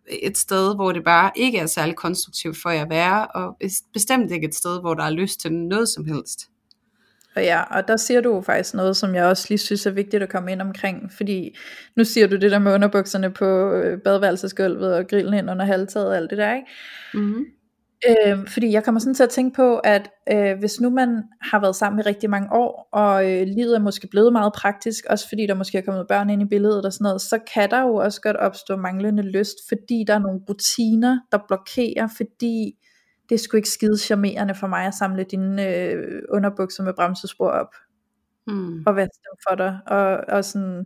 [0.08, 3.58] et sted, hvor det bare ikke er særlig konstruktivt for jer at være, og
[3.94, 6.40] bestemt ikke et sted, hvor der er lyst til noget som helst.
[7.36, 10.24] Og ja, og der siger du faktisk noget, som jeg også lige synes er vigtigt
[10.24, 11.58] at komme ind omkring, fordi
[11.96, 16.08] nu siger du det der med underbukserne på øh, badeværelsesgulvet og grillen ind under halvtaget
[16.08, 16.68] og alt det der, ikke?
[17.14, 17.46] Mm-hmm.
[18.10, 21.60] Øh, fordi jeg kommer sådan til at tænke på, at øh, hvis nu man har
[21.62, 25.30] været sammen i rigtig mange år, og øh, livet er måske blevet meget praktisk, også
[25.30, 27.82] fordi der måske er kommet børn ind i billedet og sådan noget, så kan der
[27.82, 32.74] jo også godt opstå manglende lyst, fordi der er nogle rutiner, der blokerer, fordi
[33.30, 37.50] det er sgu ikke skide charmerende for mig at samle dine øh, underbukser med bremsespor
[37.50, 37.76] op,
[38.48, 38.84] Mm.
[38.86, 40.86] og vaske dem for dig, og, og sådan,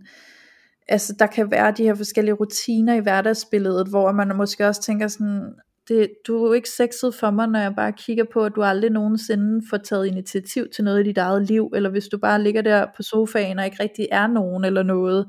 [0.88, 5.08] altså der kan være de her forskellige rutiner i hverdagsbilledet, hvor man måske også tænker
[5.08, 5.54] sådan,
[5.88, 8.64] det, du er jo ikke sexet for mig, når jeg bare kigger på, at du
[8.64, 12.44] aldrig nogensinde får taget initiativ til noget i dit eget liv, eller hvis du bare
[12.44, 15.26] ligger der på sofaen og ikke rigtig er nogen eller noget.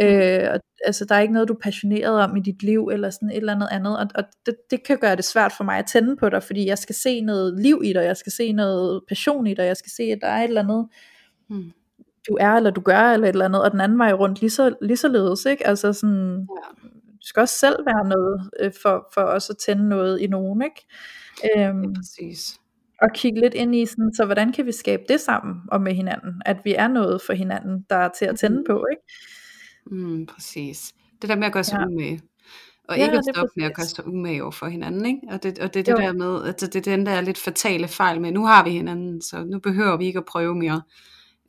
[0.00, 0.06] Mm.
[0.06, 3.10] Øh, og, altså, der er ikke noget, du er passioneret om i dit liv, eller
[3.10, 5.78] sådan et eller andet andet, og, og det, det kan gøre det svært for mig
[5.78, 8.52] at tænde på dig, fordi jeg skal se noget liv i dig, jeg skal se
[8.52, 10.88] noget passion i dig, jeg skal se, at der er et eller andet,
[11.50, 11.72] Mm.
[12.28, 14.50] du er, eller du gør, eller et eller andet, og den anden vej rundt lige,
[14.50, 15.66] så, lige således, ikke?
[15.66, 16.88] Altså sådan, Ja.
[17.24, 20.86] Skal også selv være noget, øh, for, for os at tænde noget i nogen, ikke?
[21.68, 22.60] Øhm, Ja, præcis.
[23.02, 25.94] og kigge lidt ind i sådan, så hvordan kan vi skabe det sammen og med
[25.94, 29.02] hinanden, at vi er noget for hinanden, der er til at tænde på, ikke?
[29.86, 30.92] Mm, præcis.
[31.22, 31.86] Det der med at gøre sig Ja.
[31.86, 32.20] umage.
[32.88, 35.20] Og Ja, ikke at det stoppe med at gøre sig umage over for hinanden, ikke?
[35.30, 35.94] Og det, og det Jo.
[35.94, 38.70] det der med, at det er den der lidt fatale fejl med, nu har vi
[38.70, 40.82] hinanden, så nu behøver vi ikke at prøve mere.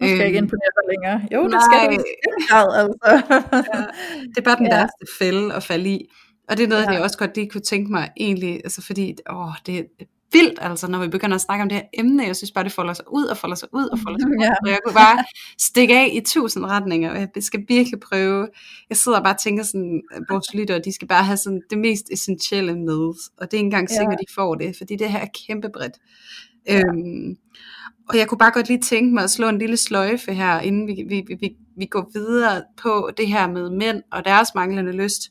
[0.02, 1.28] Nu skal jeg ikke Øhm, imponere dig længere.
[1.34, 2.06] Jo, det skal du i nej.
[2.26, 2.98] den grad, altså.
[4.30, 4.76] Det er bare den Ja.
[4.76, 4.80] ja.
[4.82, 6.00] værste fælde at falde i.
[6.50, 6.88] Og det er noget, Ja.
[6.90, 6.96] ja.
[6.96, 9.84] jeg også godt lige kunne tænke mig egentlig, altså fordi, åh, det er
[10.34, 12.72] vildt, altså, når vi begynder at snakke om det her emne, jeg synes bare, det
[12.72, 14.50] folder sig ud, og folder sig ud, og folder sig ud, Ja.
[14.64, 15.24] og jeg kunne bare
[15.62, 18.48] stikke af i tusind retninger, og jeg skal virkelig prøve,
[18.90, 21.78] jeg sidder og bare og tænker sådan, vores lyttere, de skal bare have sådan det
[21.78, 22.98] mest essentielle med,
[23.38, 24.18] og det er ikke engang sikkert, Ja.
[24.28, 25.94] de får det, fordi det her er kæmpe bredt.
[26.68, 26.80] Ja.
[26.80, 27.38] Øhm,
[28.10, 30.88] og jeg kunne bare godt lige tænke mig at slå en lille sløjfe her, inden
[30.88, 35.22] vi, vi, vi, vi, går videre på det her med mænd og deres manglende lyst.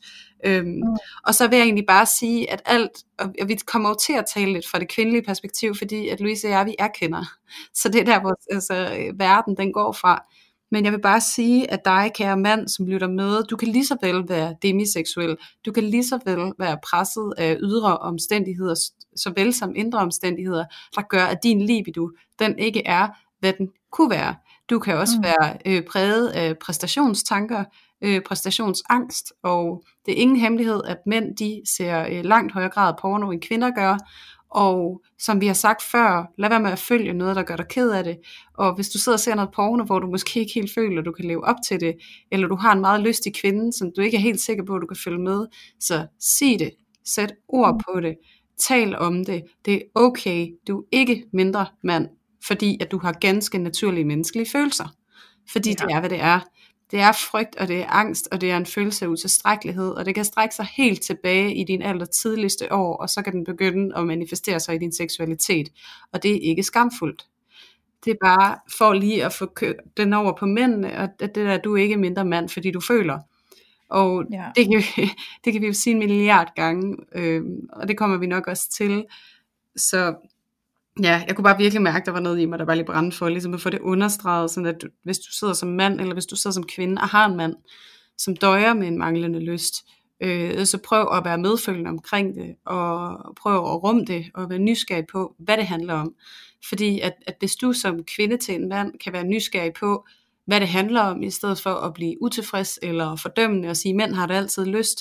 [0.45, 0.81] Øhm, mm.
[1.25, 4.13] Og så vil jeg egentlig bare sige, at alt, og og vi kommer jo til
[4.13, 7.23] at tale lidt fra det kvindelige perspektiv, fordi at Louise og jeg, vi er kvinder.
[7.79, 10.23] Så det er der, hvor altså, øh, verden den går fra.
[10.71, 13.85] Men jeg vil bare sige, at dig, kære mand, som lytter med, du kan lige
[13.85, 15.37] så vel være demiseksuel.
[15.65, 18.75] Du kan lige så vel være presset af ydre omstændigheder,
[19.15, 22.09] såvel som indre omstændigheder, der gør, at din libido,
[22.39, 23.07] den ikke er,
[23.39, 24.35] hvad den kunne være.
[24.69, 25.19] Du kan også Mm.
[25.19, 25.23] mm.
[25.23, 27.63] være øh, præget af præstationstanker,
[28.01, 32.93] øh, præstationsangst, og det er ingen hemmelighed, at mænd de ser øh, langt højere grad
[33.01, 33.97] porno, end kvinder gør,
[34.49, 37.67] og som vi har sagt før, lad være med at følge noget, der gør dig
[37.67, 38.17] ked af det,
[38.53, 41.05] og hvis du sidder og ser noget porno, hvor du måske ikke helt føler, at
[41.05, 41.95] du kan leve op til det,
[42.31, 44.81] eller du har en meget lystig kvinde, som du ikke er helt sikker på, at
[44.81, 45.45] du kan følge med,
[45.79, 46.71] så sig det,
[47.05, 48.15] sæt ord på det,
[48.59, 52.09] tal om det, det er okay, du er ikke mindre mand,
[52.47, 54.95] fordi at du har ganske naturlige menneskelige følelser.
[55.51, 55.75] Fordi Ja.
[55.85, 56.39] det er, hvad det er.
[56.91, 60.05] Det er frygt, og det er angst, og det er en følelse af utilstrækkelighed, og
[60.05, 63.43] det kan strække sig helt tilbage i din aller tidligste år, og så kan den
[63.45, 65.69] begynde at manifestere sig i din seksualitet,
[66.13, 67.25] og det er ikke skamfuldt.
[68.05, 69.55] Det er bare for lige at få
[69.97, 73.19] den over på mændene, og det der, du er ikke mindre mand, fordi du føler.
[73.89, 74.45] Og Ja.
[74.55, 75.09] det, kan vi,
[75.45, 77.41] det kan vi jo sige en milliard gange, øh,
[77.73, 79.05] og det kommer vi nok også til.
[79.75, 80.15] Så
[81.03, 82.85] ja, jeg kunne bare virkelig mærke, at der var noget i mig, der var lige
[82.85, 85.99] brændte for, ligesom at få det understreget, sådan at du, hvis du sidder som mand,
[86.01, 87.55] eller hvis du sidder som kvinde og har en mand,
[88.17, 89.75] som døjer med en manglende lyst,
[90.21, 94.59] øh, så prøv at være medfølgende omkring det, og prøv at rumme det, og være
[94.59, 96.13] nysgerrig på, hvad det handler om.
[96.69, 100.05] Fordi at, at hvis du som kvinde til en mand kan være nysgerrig på,
[100.45, 104.13] hvad det handler om, i stedet for at blive utilfreds eller fordømmende og sige, mænd
[104.13, 104.99] har det altid lyst.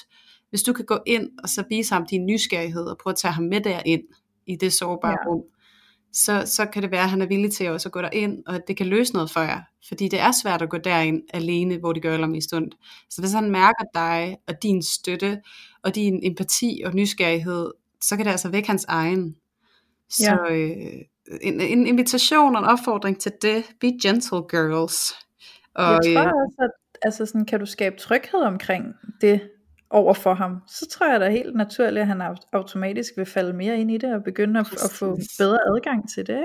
[0.51, 3.33] Hvis du kan gå ind og så vise ham din nysgerrighed og prøve at tage
[3.33, 4.03] ham med derind
[4.47, 5.17] i det sårbare Ja.
[5.27, 5.31] ja.
[5.31, 5.43] rum,
[6.13, 8.55] så, så kan det være, at han er villig til også at gå derind, og
[8.55, 9.61] at det kan løse noget for jer.
[9.89, 12.75] Fordi det er svært at gå derind alene, hvor det gør allermest ondt.
[13.11, 15.41] Så hvis han mærker dig, og din støtte,
[15.83, 17.71] og din empati og nysgerrighed,
[18.03, 19.37] så kan det altså vække hans egen.
[20.09, 23.65] Så øh, en, en invitation og en opfordring til det.
[23.81, 25.13] Be gentle girls.
[25.75, 26.71] Og, jeg tror også, at
[27.03, 28.85] altså sådan, kan du skabe tryghed omkring
[29.21, 29.41] det
[29.91, 33.53] over for ham, så tror jeg da helt naturligt, at han au- automatisk vil falde
[33.53, 36.45] mere ind i det, og begynde at, at få bedre adgang til det,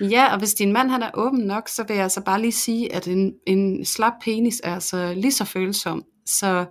[0.00, 0.14] ikke?
[0.14, 2.52] Ja, og hvis din mand han er åben nok, så vil jeg altså bare lige
[2.52, 6.04] sige, at en, en slap penis er altså lige så følsom.
[6.26, 6.64] Så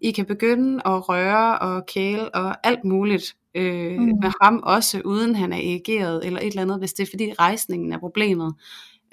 [0.00, 3.24] I kan begynde at røre og kæle og alt muligt
[3.54, 4.04] øh, Mm.
[4.04, 7.32] med ham også, uden han er erigeret eller et eller andet, hvis det er fordi
[7.38, 8.54] rejsningen er problemet.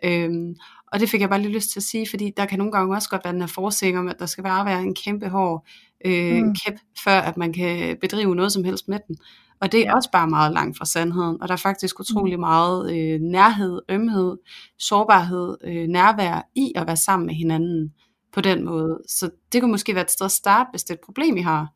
[0.03, 0.55] Øhm,
[0.91, 2.95] og det fik jeg bare lige lyst til at sige, fordi der kan nogle gange
[2.95, 5.67] også godt være den her forsing om, at der skal bare være en kæmpe hård
[6.05, 6.47] øh, Mm.
[6.47, 6.55] mm.
[6.65, 6.73] kæp,
[7.03, 9.17] før at man kan bedrive noget som helst med den.
[9.61, 9.95] Og det er Ja.
[9.95, 11.41] også bare meget langt fra sandheden.
[11.41, 14.37] Og der er faktisk utrolig meget øh, nærhed, ømhed,
[14.77, 17.93] sårbarhed, øh, nærvær i at være sammen med hinanden
[18.33, 18.99] på den måde.
[19.07, 21.41] Så det kunne måske være et sted at starte, hvis det er et problem, I
[21.41, 21.67] har.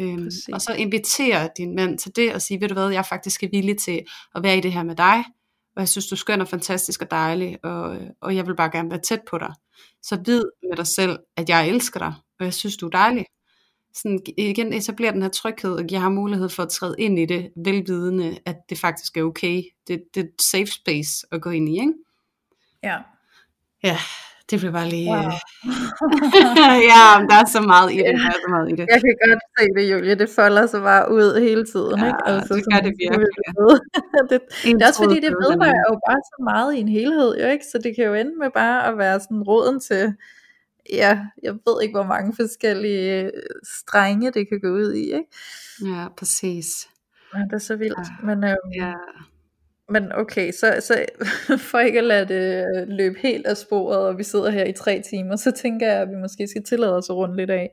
[0.00, 0.48] Øhm, Præcis.
[0.48, 3.42] og så invitere din mand til det og sige, ved du hvad, jeg er faktisk
[3.52, 4.00] villig til
[4.34, 5.24] at være i det her med dig,
[5.78, 8.70] og jeg synes, du er skøn og fantastisk og dejlig, og, og jeg vil bare
[8.70, 9.54] gerne være tæt på dig.
[10.02, 13.26] Så vid med dig selv, at jeg elsker dig, og jeg synes, du er dejlig.
[13.94, 17.26] Sådan igen etablere den her tryghed, og give ham mulighed for at træde ind i
[17.26, 19.62] det, velvidende, at det faktisk er okay.
[19.88, 21.92] Det, det er et safe space at gå ind i, ikke?
[22.82, 22.98] Ja.
[23.82, 23.98] Ja,
[24.50, 25.10] det bliver bare lige...
[25.10, 25.30] Wow.
[26.92, 28.86] ja, der er så meget i det, der er så meget i det.
[28.94, 30.14] Jeg kan godt se det, Julie.
[30.14, 31.98] Det folder sig bare ud hele tiden.
[31.98, 32.18] Ja, ikke?
[32.26, 33.28] Altså, det gør det virkelig.
[34.30, 37.46] det, det er også fordi, det vedrører jo bare så meget i en helhed, jo
[37.46, 37.64] ikke?
[37.72, 40.14] Så det kan jo ende med bare at være sådan roden til,
[40.92, 43.32] ja, jeg ved ikke, hvor mange forskellige øh,
[43.80, 45.30] strenge, det kan gå ud i, ikke?
[45.84, 46.88] Ja, præcis.
[47.34, 47.98] Ja, det er så vildt.
[47.98, 48.26] Ja.
[48.26, 48.92] Men, øhm, Ja,
[49.90, 51.04] men okay, så, så
[51.70, 54.72] for ikke at lade det øh, løbe helt af sporet, og vi sidder her i
[54.72, 57.70] tre timer, så tænker jeg, at vi måske skal tillade os at runde lidt af.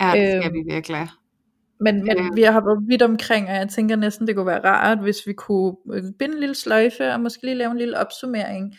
[0.00, 1.06] ja det skal Øhm, vi virkelig.
[1.80, 2.28] Men, men Ja.
[2.34, 5.32] vi har været vidt omkring, og jeg tænker næsten, det kunne være rart, hvis vi
[5.32, 8.74] kunne øh, binde en lille sløjfe, og måske lige lave en lille opsummering.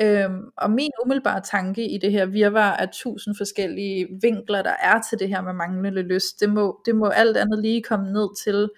[0.00, 5.00] Øhm, og min umiddelbare tanke i det her virvar af tusind forskellige vinkler, der er
[5.10, 8.28] til det her med manglende lyst, det må, det må alt andet lige komme ned
[8.44, 8.68] til,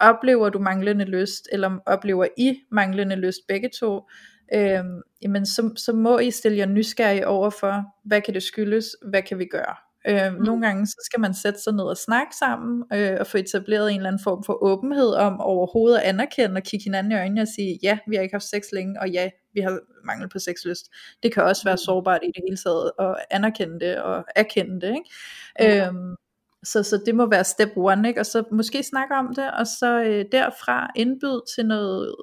[0.00, 4.00] oplever du manglende lyst, eller oplever I manglende lyst begge to,
[4.54, 8.96] øhm, jamen så, så må I stille jer nysgerrige over for, hvad kan det skyldes,
[9.08, 9.74] hvad kan vi gøre.
[10.08, 10.42] Øh, Mm.
[10.44, 13.90] Nogle gange så skal man sætte sig ned og snakke sammen, øh, og få etableret
[13.90, 17.40] en eller anden form for åbenhed om overhovedet at anerkende og kigge hinanden i øjnene
[17.42, 20.38] og sige, ja, vi har ikke haft sex længe, og ja, vi har mangel på
[20.38, 20.84] sexlyst.
[21.22, 21.78] Det kan også være Mm.
[21.86, 24.88] sårbart i det hele taget, at anerkende det og erkende det.
[24.94, 25.10] Ikke?
[25.60, 25.86] Ja.
[25.88, 26.14] Øhm,
[26.62, 28.20] så, så det må være step one, ikke?
[28.20, 32.14] og så måske snakke om det, og så øh, derfra indbyde til noget,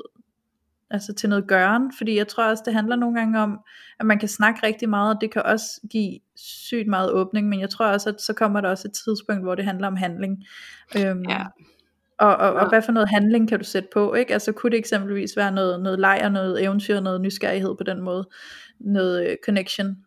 [0.89, 3.59] altså til noget gøren, fordi jeg tror også, det handler nogle gange om,
[3.99, 7.59] at man kan snakke rigtig meget, og det kan også give sygt meget åbning, men
[7.59, 10.43] jeg tror også, at så kommer der også et tidspunkt, hvor det handler om handling.
[10.97, 11.45] Øhm, Ja.
[12.19, 12.69] og, og, og Ja.
[12.69, 14.33] hvad for noget handling kan du sætte på, ikke?
[14.33, 18.01] Altså kunne det eksempelvis være noget, noget leg og noget eventyr, noget nysgerrighed på den
[18.01, 18.29] måde,
[18.79, 19.97] noget øh, connection,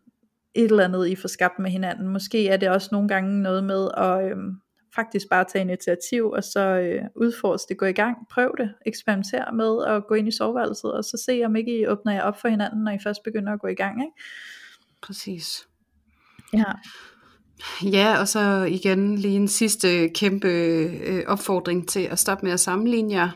[0.55, 2.09] et eller andet I får skabt med hinanden.
[2.09, 4.61] Måske er det også nogle gange noget med at øhm,
[4.95, 9.55] faktisk bare tage initiativ, og så øh, udforske det, gå i gang, prøv det, eksperimentere
[9.55, 12.41] med at gå ind i soveværelset, og så se om ikke I åbner jer op
[12.41, 14.13] for hinanden, når I først begynder at gå i gang, ikke?
[15.03, 15.69] Præcis.
[16.53, 16.65] Ja.
[17.85, 22.61] Ja, og så igen lige en sidste kæmpe øh, opfordring til at stoppe med at
[22.61, 23.31] sammenligne jer.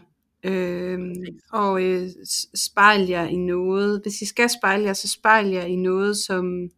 [0.44, 0.98] Øh,
[1.52, 2.08] og øh,
[2.54, 4.00] spejl jer i noget.
[4.02, 6.68] Hvis I skal spejle jer, så spejl jer i noget, som,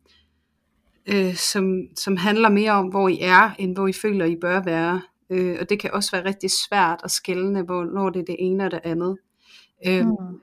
[1.09, 4.63] øh, som, som handler mere om, hvor I er, end hvor I føler, I bør
[4.63, 5.03] være.
[5.31, 8.65] Øh, og det kan også være rigtig svært at skelne, hvornår det er det ene
[8.65, 9.19] og det andet.
[9.87, 10.41] Øh, Mm.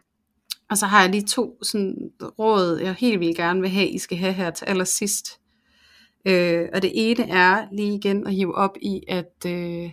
[0.70, 1.96] Og så har jeg lige to sådan,
[2.40, 5.40] råd, jeg helt vildt gerne vil have, I skal have her til allersidst.
[6.28, 9.92] Øh, og det ene er lige igen at hive op i, at, øh,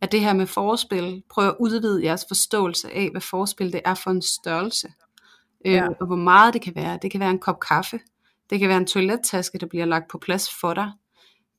[0.00, 3.94] at det her med forspil, prøv at udvide jeres forståelse af, hvad forspil det er
[3.94, 4.88] for en størrelse.
[5.66, 5.88] Øh, Ja.
[6.00, 6.98] Og hvor meget det kan være.
[7.02, 8.00] Det kan være en kop kaffe.
[8.50, 10.90] Det kan være en toilettaske, der bliver lagt på plads for dig.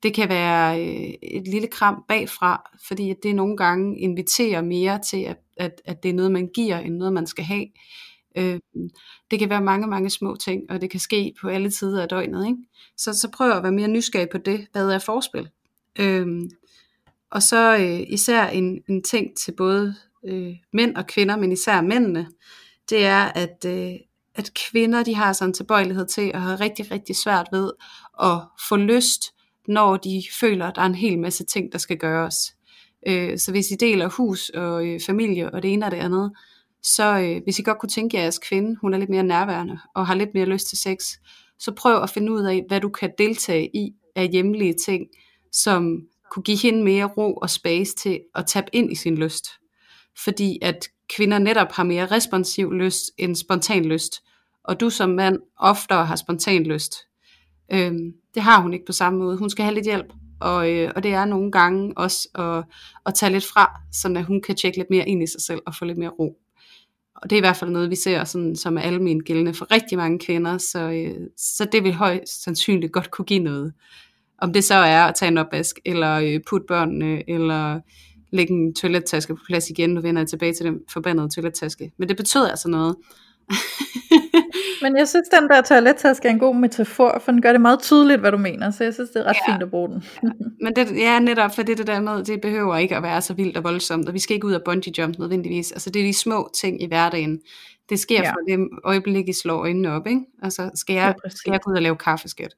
[0.03, 4.99] Det kan være øh, et lille kram bagfra, fordi at det nogle gange inviterer mere
[4.99, 7.65] til, at, at, at det er noget, man giver, end noget, man skal have.
[8.37, 8.59] Øh,
[9.31, 12.09] det kan være mange, mange små ting, og det kan ske på alle tider af
[12.09, 12.47] døgnet.
[12.47, 12.57] Ikke?
[12.97, 14.67] Så, så prøv at være mere nysgerrig på det.
[14.71, 15.49] Hvad er forspil?
[15.99, 16.27] Øh,
[17.31, 21.81] og så øh, især en, en ting til både øh, mænd og kvinder, men især
[21.81, 22.27] mændene,
[22.89, 23.93] det er, at, øh,
[24.37, 27.71] at kvinder de har sådan en tilbøjelighed til at have rigtig, rigtig svært ved
[28.23, 29.33] at få lyst,
[29.67, 32.55] når de føler, at der er en hel masse ting, der skal gøres.
[33.07, 36.31] Øh, så hvis I deler hus og øh, familie og det ene og det andet,
[36.83, 39.23] så øh, hvis I godt kunne tænke jer, at jeres kvinde, hun er lidt mere
[39.23, 40.97] nærværende og har lidt mere lyst til sex,
[41.59, 45.07] så prøv at finde ud af, hvad du kan deltage i af hjemlige ting,
[45.51, 49.47] som kunne give hende mere ro og space til at tabe ind i sin lyst.
[50.23, 54.21] Fordi at kvinder netop har mere responsiv lyst end spontan lyst,
[54.67, 56.95] og du som mand oftere har spontan lyst.
[57.73, 59.37] Øhm, det har hun ikke på samme måde.
[59.37, 62.63] Hun skal have lidt hjælp, og, øh, og det er nogle gange også at,
[63.05, 65.61] at tage lidt fra, så at hun kan tjekke lidt mere ind i sig selv
[65.65, 66.37] og få lidt mere ro.
[67.15, 69.71] Og det er i hvert fald noget, vi ser, sådan, som er almen gældende for
[69.71, 73.73] rigtig mange kvinder, så, øh, så det vil højst sandsynligt godt kunne give noget.
[74.41, 77.79] Om det så er at tage en opvask, eller øh, putte børnene, eller
[78.31, 81.91] lægge en toilettaske på plads igen, nu vender jeg tilbage til den forbandede toilettaske.
[81.97, 82.95] Men det betyder altså noget.
[84.81, 87.79] Men jeg synes, den der toilettaske er en god metafor, for den gør det meget
[87.81, 89.53] tydeligt, hvad du mener, så jeg synes, det er ret Ja.
[89.53, 90.03] fint at bruge den.
[90.61, 93.33] Men det, ja, netop for det, det der med, det behøver ikke at være så
[93.33, 95.71] vildt og voldsomt, og vi skal ikke ud af bungee jump nødvendigvis.
[95.71, 97.39] Altså det er de små ting i hverdagen.
[97.89, 98.23] Det sker Ja.
[98.23, 98.31] ja.
[98.31, 100.21] for det øjeblik, I slår øjnene op, ikke?
[100.43, 102.55] Altså skal jeg, Ja, skal jeg gå ud og lave kaffeskat?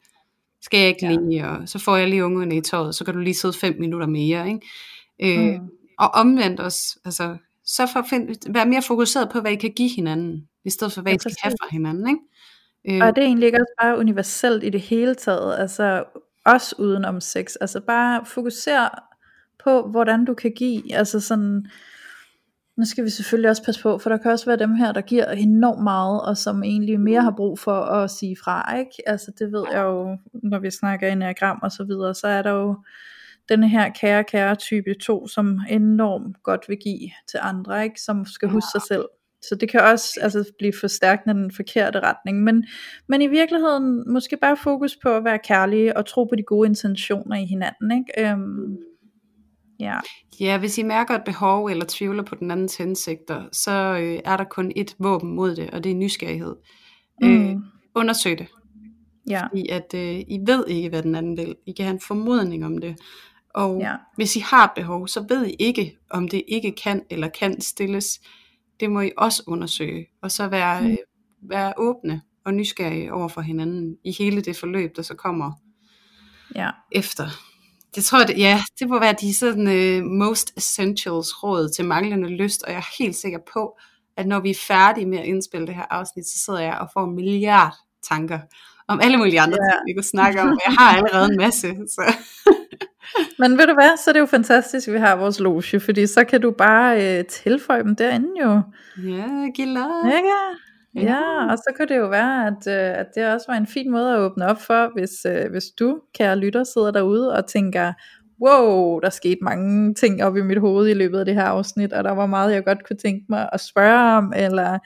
[0.61, 1.11] Skal jeg ikke Ja.
[1.11, 1.17] ja.
[1.29, 3.75] lige, og så får jeg lige ungerne i tøjet, så kan du lige sidde fem
[3.79, 5.39] minutter mere, ikke?
[5.39, 5.67] Øh, Mm.
[5.99, 9.71] Og omvendt også, altså, så for at finde, være mere fokuseret på, hvad I kan
[9.75, 11.59] give hinanden, i stedet for, hvad Ja, I skal have præcis.
[11.61, 12.21] fra hinanden, ikke?
[12.97, 16.03] Øh, Og er det egentlig ikke også bare universelt i det hele taget, altså
[16.45, 18.89] også uden om sex, altså bare fokusere
[19.63, 21.65] på, hvordan du kan give, altså sådan,
[22.77, 25.01] nu skal vi selvfølgelig også passe på, for der kan også være dem her, der
[25.01, 28.91] giver enormt meget, og som egentlig mere har brug for at sige fra, ikke?
[29.09, 32.51] Altså det ved jeg jo, når vi snakker enneagram og så videre, så er der
[32.51, 32.75] jo
[33.49, 38.01] denne her kære, kære type 2, som enormt godt vil give til andre, ikke?
[38.01, 39.05] Som skal huske sig selv.
[39.41, 42.43] Så det kan også altså, blive forstærkende i den forkerte retning.
[42.43, 42.65] Men,
[43.07, 46.67] men i virkeligheden måske bare fokus på at være kærlige og tro på de gode
[46.69, 47.91] intentioner i hinanden.
[47.91, 48.31] Ikke?
[48.31, 48.77] Øhm,
[49.79, 49.97] ja.
[50.39, 53.71] Ja, hvis I mærker et behov eller tvivler på den andens hensigter, så
[54.01, 56.55] øh, er der kun et våben mod det, og det er nysgerrighed.
[57.21, 57.49] Mm.
[57.49, 57.55] Øh,
[57.95, 58.47] undersøg det,
[59.29, 59.43] ja.
[59.55, 61.55] i at øh, I ved ikke, hvad den anden vil.
[61.67, 62.95] I kan have en formodning om det.
[63.53, 63.95] Og Ja.
[64.15, 67.61] hvis I har et behov, så ved I ikke, om det ikke kan eller kan
[67.61, 68.19] stilles.
[68.79, 70.97] Det må I også undersøge, og så være, Mm.
[71.41, 75.51] være åbne og nysgerrige over for hinanden i hele det forløb, der så kommer
[76.55, 76.69] ja.
[76.91, 77.27] efter.
[77.95, 79.67] Det tror jeg, det, ja, det må være de sådan
[80.01, 83.77] uh, most essentials råd til manglende lyst, og jeg er helt sikker på,
[84.17, 86.89] at når vi er færdige med at indspille det her afsnit, så sidder jeg og
[86.93, 87.73] får en milliard
[88.09, 88.39] tanker
[88.87, 89.71] om alle mulige andre Ja.
[89.77, 90.47] ting, vi kunne snakke om.
[90.47, 92.13] Jeg har allerede en masse, så
[93.39, 96.07] Men ved du hvad, så er det jo fantastisk, at vi har vores loge, fordi
[96.07, 98.61] så kan du bare øh, tilføje dem derinde jo.
[99.03, 100.05] ja, lov.
[100.05, 100.27] Ikke?
[100.27, 101.01] Ja.
[101.01, 103.91] Ja, og så kan det jo være, at, øh, at det også var en fin
[103.91, 107.93] måde at åbne op for, hvis, øh, hvis du, kære lytter, sidder derude og tænker,
[108.41, 111.93] wow, der skete mange ting op i mit hoved i løbet af det her afsnit,
[111.93, 114.79] og der var meget, jeg godt kunne tænke mig at spørge om, eller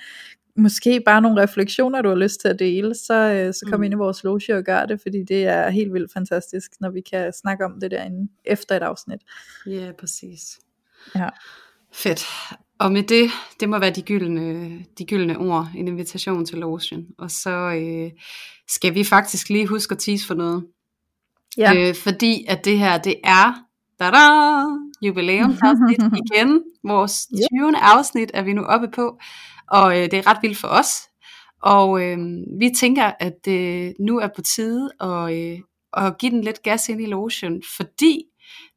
[0.57, 3.83] måske bare nogle refleksioner, du har lyst til at dele, så, øh, så kom Mm.
[3.83, 7.01] ind i vores loge og gør det, fordi det er helt vildt fantastisk, når vi
[7.01, 9.19] kan snakke om det derinde efter et afsnit.
[9.67, 10.59] Ja, præcis.
[11.15, 11.29] Ja.
[11.93, 12.25] Fedt.
[12.79, 13.29] Og med det,
[13.59, 17.05] det må være de gyldne, de gyldne ord, en invitation til lotion.
[17.17, 18.11] Og så øh,
[18.67, 20.65] skal vi faktisk lige huske at tease for noget.
[21.57, 21.73] Ja.
[21.89, 23.53] Øh, fordi at det her, det er
[23.99, 24.11] da
[25.07, 26.63] jubilæumsafsnit igen.
[26.83, 27.57] Vores Ja.
[27.59, 27.77] 20.
[27.77, 29.19] afsnit er vi nu oppe på,
[29.67, 30.87] og øh, det er ret vildt for os.
[31.61, 32.17] Og øh,
[32.59, 35.59] vi tænker, at det nu er på tide at, øh,
[35.97, 38.23] at give den lidt gas ind i lotion, fordi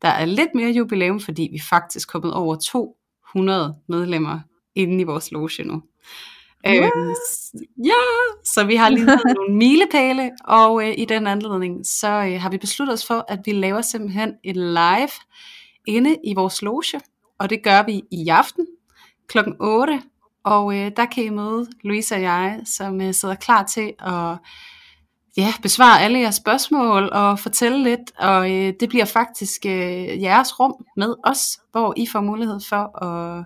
[0.02, 4.40] der er lidt mere jubilæum, fordi vi faktisk er kommet over 200 medlemmer
[4.74, 5.82] inde i vores loge nu.
[7.14, 7.92] S- ja,
[8.44, 12.58] så vi har lige nogle milepæle, og øh, i den anledning, så øh, har vi
[12.58, 15.08] besluttet os for, at vi laver simpelthen et live
[15.86, 17.00] inde i vores loge,
[17.38, 18.66] og det gør vi i aften
[19.28, 19.38] kl.
[19.60, 20.02] 8,
[20.46, 24.36] og øh, der kan I møde Louise og jeg, som øh, sidder klar til at
[25.36, 30.60] ja, besvare alle jeres spørgsmål og fortælle lidt, og øh, det bliver faktisk øh, jeres
[30.60, 33.44] rum med os, hvor I får mulighed for at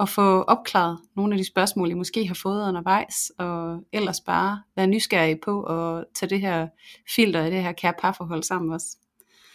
[0.00, 4.62] at få opklaret nogle af de spørgsmål, I måske har fået undervejs, og ellers bare
[4.76, 6.68] være nysgerrige på at tage det her
[7.14, 8.84] filter i det her kære parforhold sammen med os.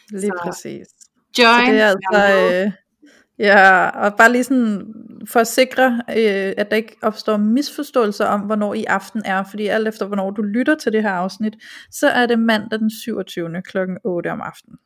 [0.09, 0.87] Lige Så- præcis.
[1.39, 1.65] Join!
[1.65, 2.71] Så det er altså, øh,
[3.39, 4.93] ja, og bare lige sådan
[5.27, 9.67] for at sikre, øh, at der ikke opstår misforståelser om, hvornår i aften er, fordi
[9.67, 11.53] alt efter hvornår du lytter til det her afsnit,
[11.91, 13.61] så er det mandag den 27.
[13.61, 13.77] kl.
[14.03, 14.79] 8 om aftenen.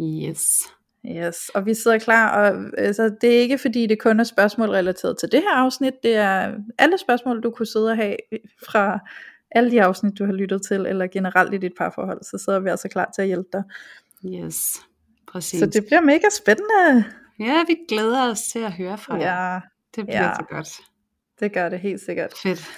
[0.00, 0.62] Yes.
[1.06, 4.68] Yes, og vi sidder klar, og altså, det er ikke fordi det kun er spørgsmål
[4.68, 8.16] relateret til det her afsnit, det er alle spørgsmål du kunne sidde og have
[8.66, 8.98] fra
[9.50, 12.68] alle de afsnit du har lyttet til, eller generelt i dit parforhold, så sidder vi
[12.68, 13.62] altså klar til at hjælpe dig.
[14.26, 14.80] Yes.
[15.28, 15.60] Præcis.
[15.60, 17.04] Så det bliver mega spændende.
[17.40, 19.52] Ja, vi glæder os til at høre fra jer.
[19.54, 19.60] Ja,
[19.96, 20.34] Det bliver ja.
[20.34, 20.80] så godt.
[21.40, 22.32] det gør det helt sikkert.
[22.42, 22.70] Fedt.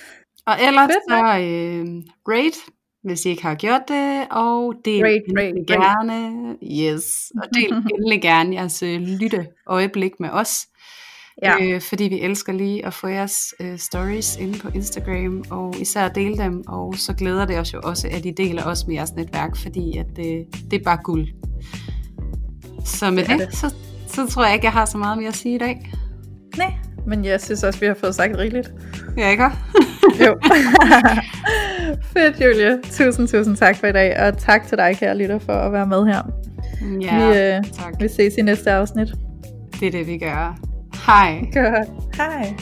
[0.47, 1.87] Og ellers Fedt, så øh,
[2.29, 2.59] rate,
[3.03, 6.57] hvis I ikke har gjort det, og del Rate, rate, gerne.
[6.63, 7.05] Yes.
[7.43, 10.67] Og del endelig gerne jeres øh, lytte øjeblik med os.
[11.43, 11.55] Ja.
[11.63, 16.09] Øh, fordi vi elsker lige at få jeres øh, stories inde på Instagram, og især
[16.09, 19.13] dele dem, og så glæder det os jo også, at I deler os med jeres
[19.13, 21.29] netværk, fordi at, øh, det er bare guld.
[22.85, 23.57] Så med Det det, det.
[23.57, 23.75] Så,
[24.15, 25.91] så tror jeg ikke, jeg har så meget mere at sige i dag.
[26.57, 26.73] Nej,
[27.07, 28.73] men jeg synes også, vi har fået sagt rigeligt.
[29.17, 29.45] Ja, ikke?
[30.27, 30.37] Jo.
[32.13, 32.81] Fedt, Julie.
[32.91, 35.87] Tusind, tusind tak for i dag, og tak til dig, kære lytter, for at være
[35.87, 36.23] med her.
[37.01, 37.95] Ja, vi, øh, tak.
[38.01, 39.09] vi ses i næste afsnit.
[39.81, 40.59] Det er det, vi gør.
[41.07, 41.45] Hej.
[41.53, 42.17] Godt.
[42.17, 42.55] Hej.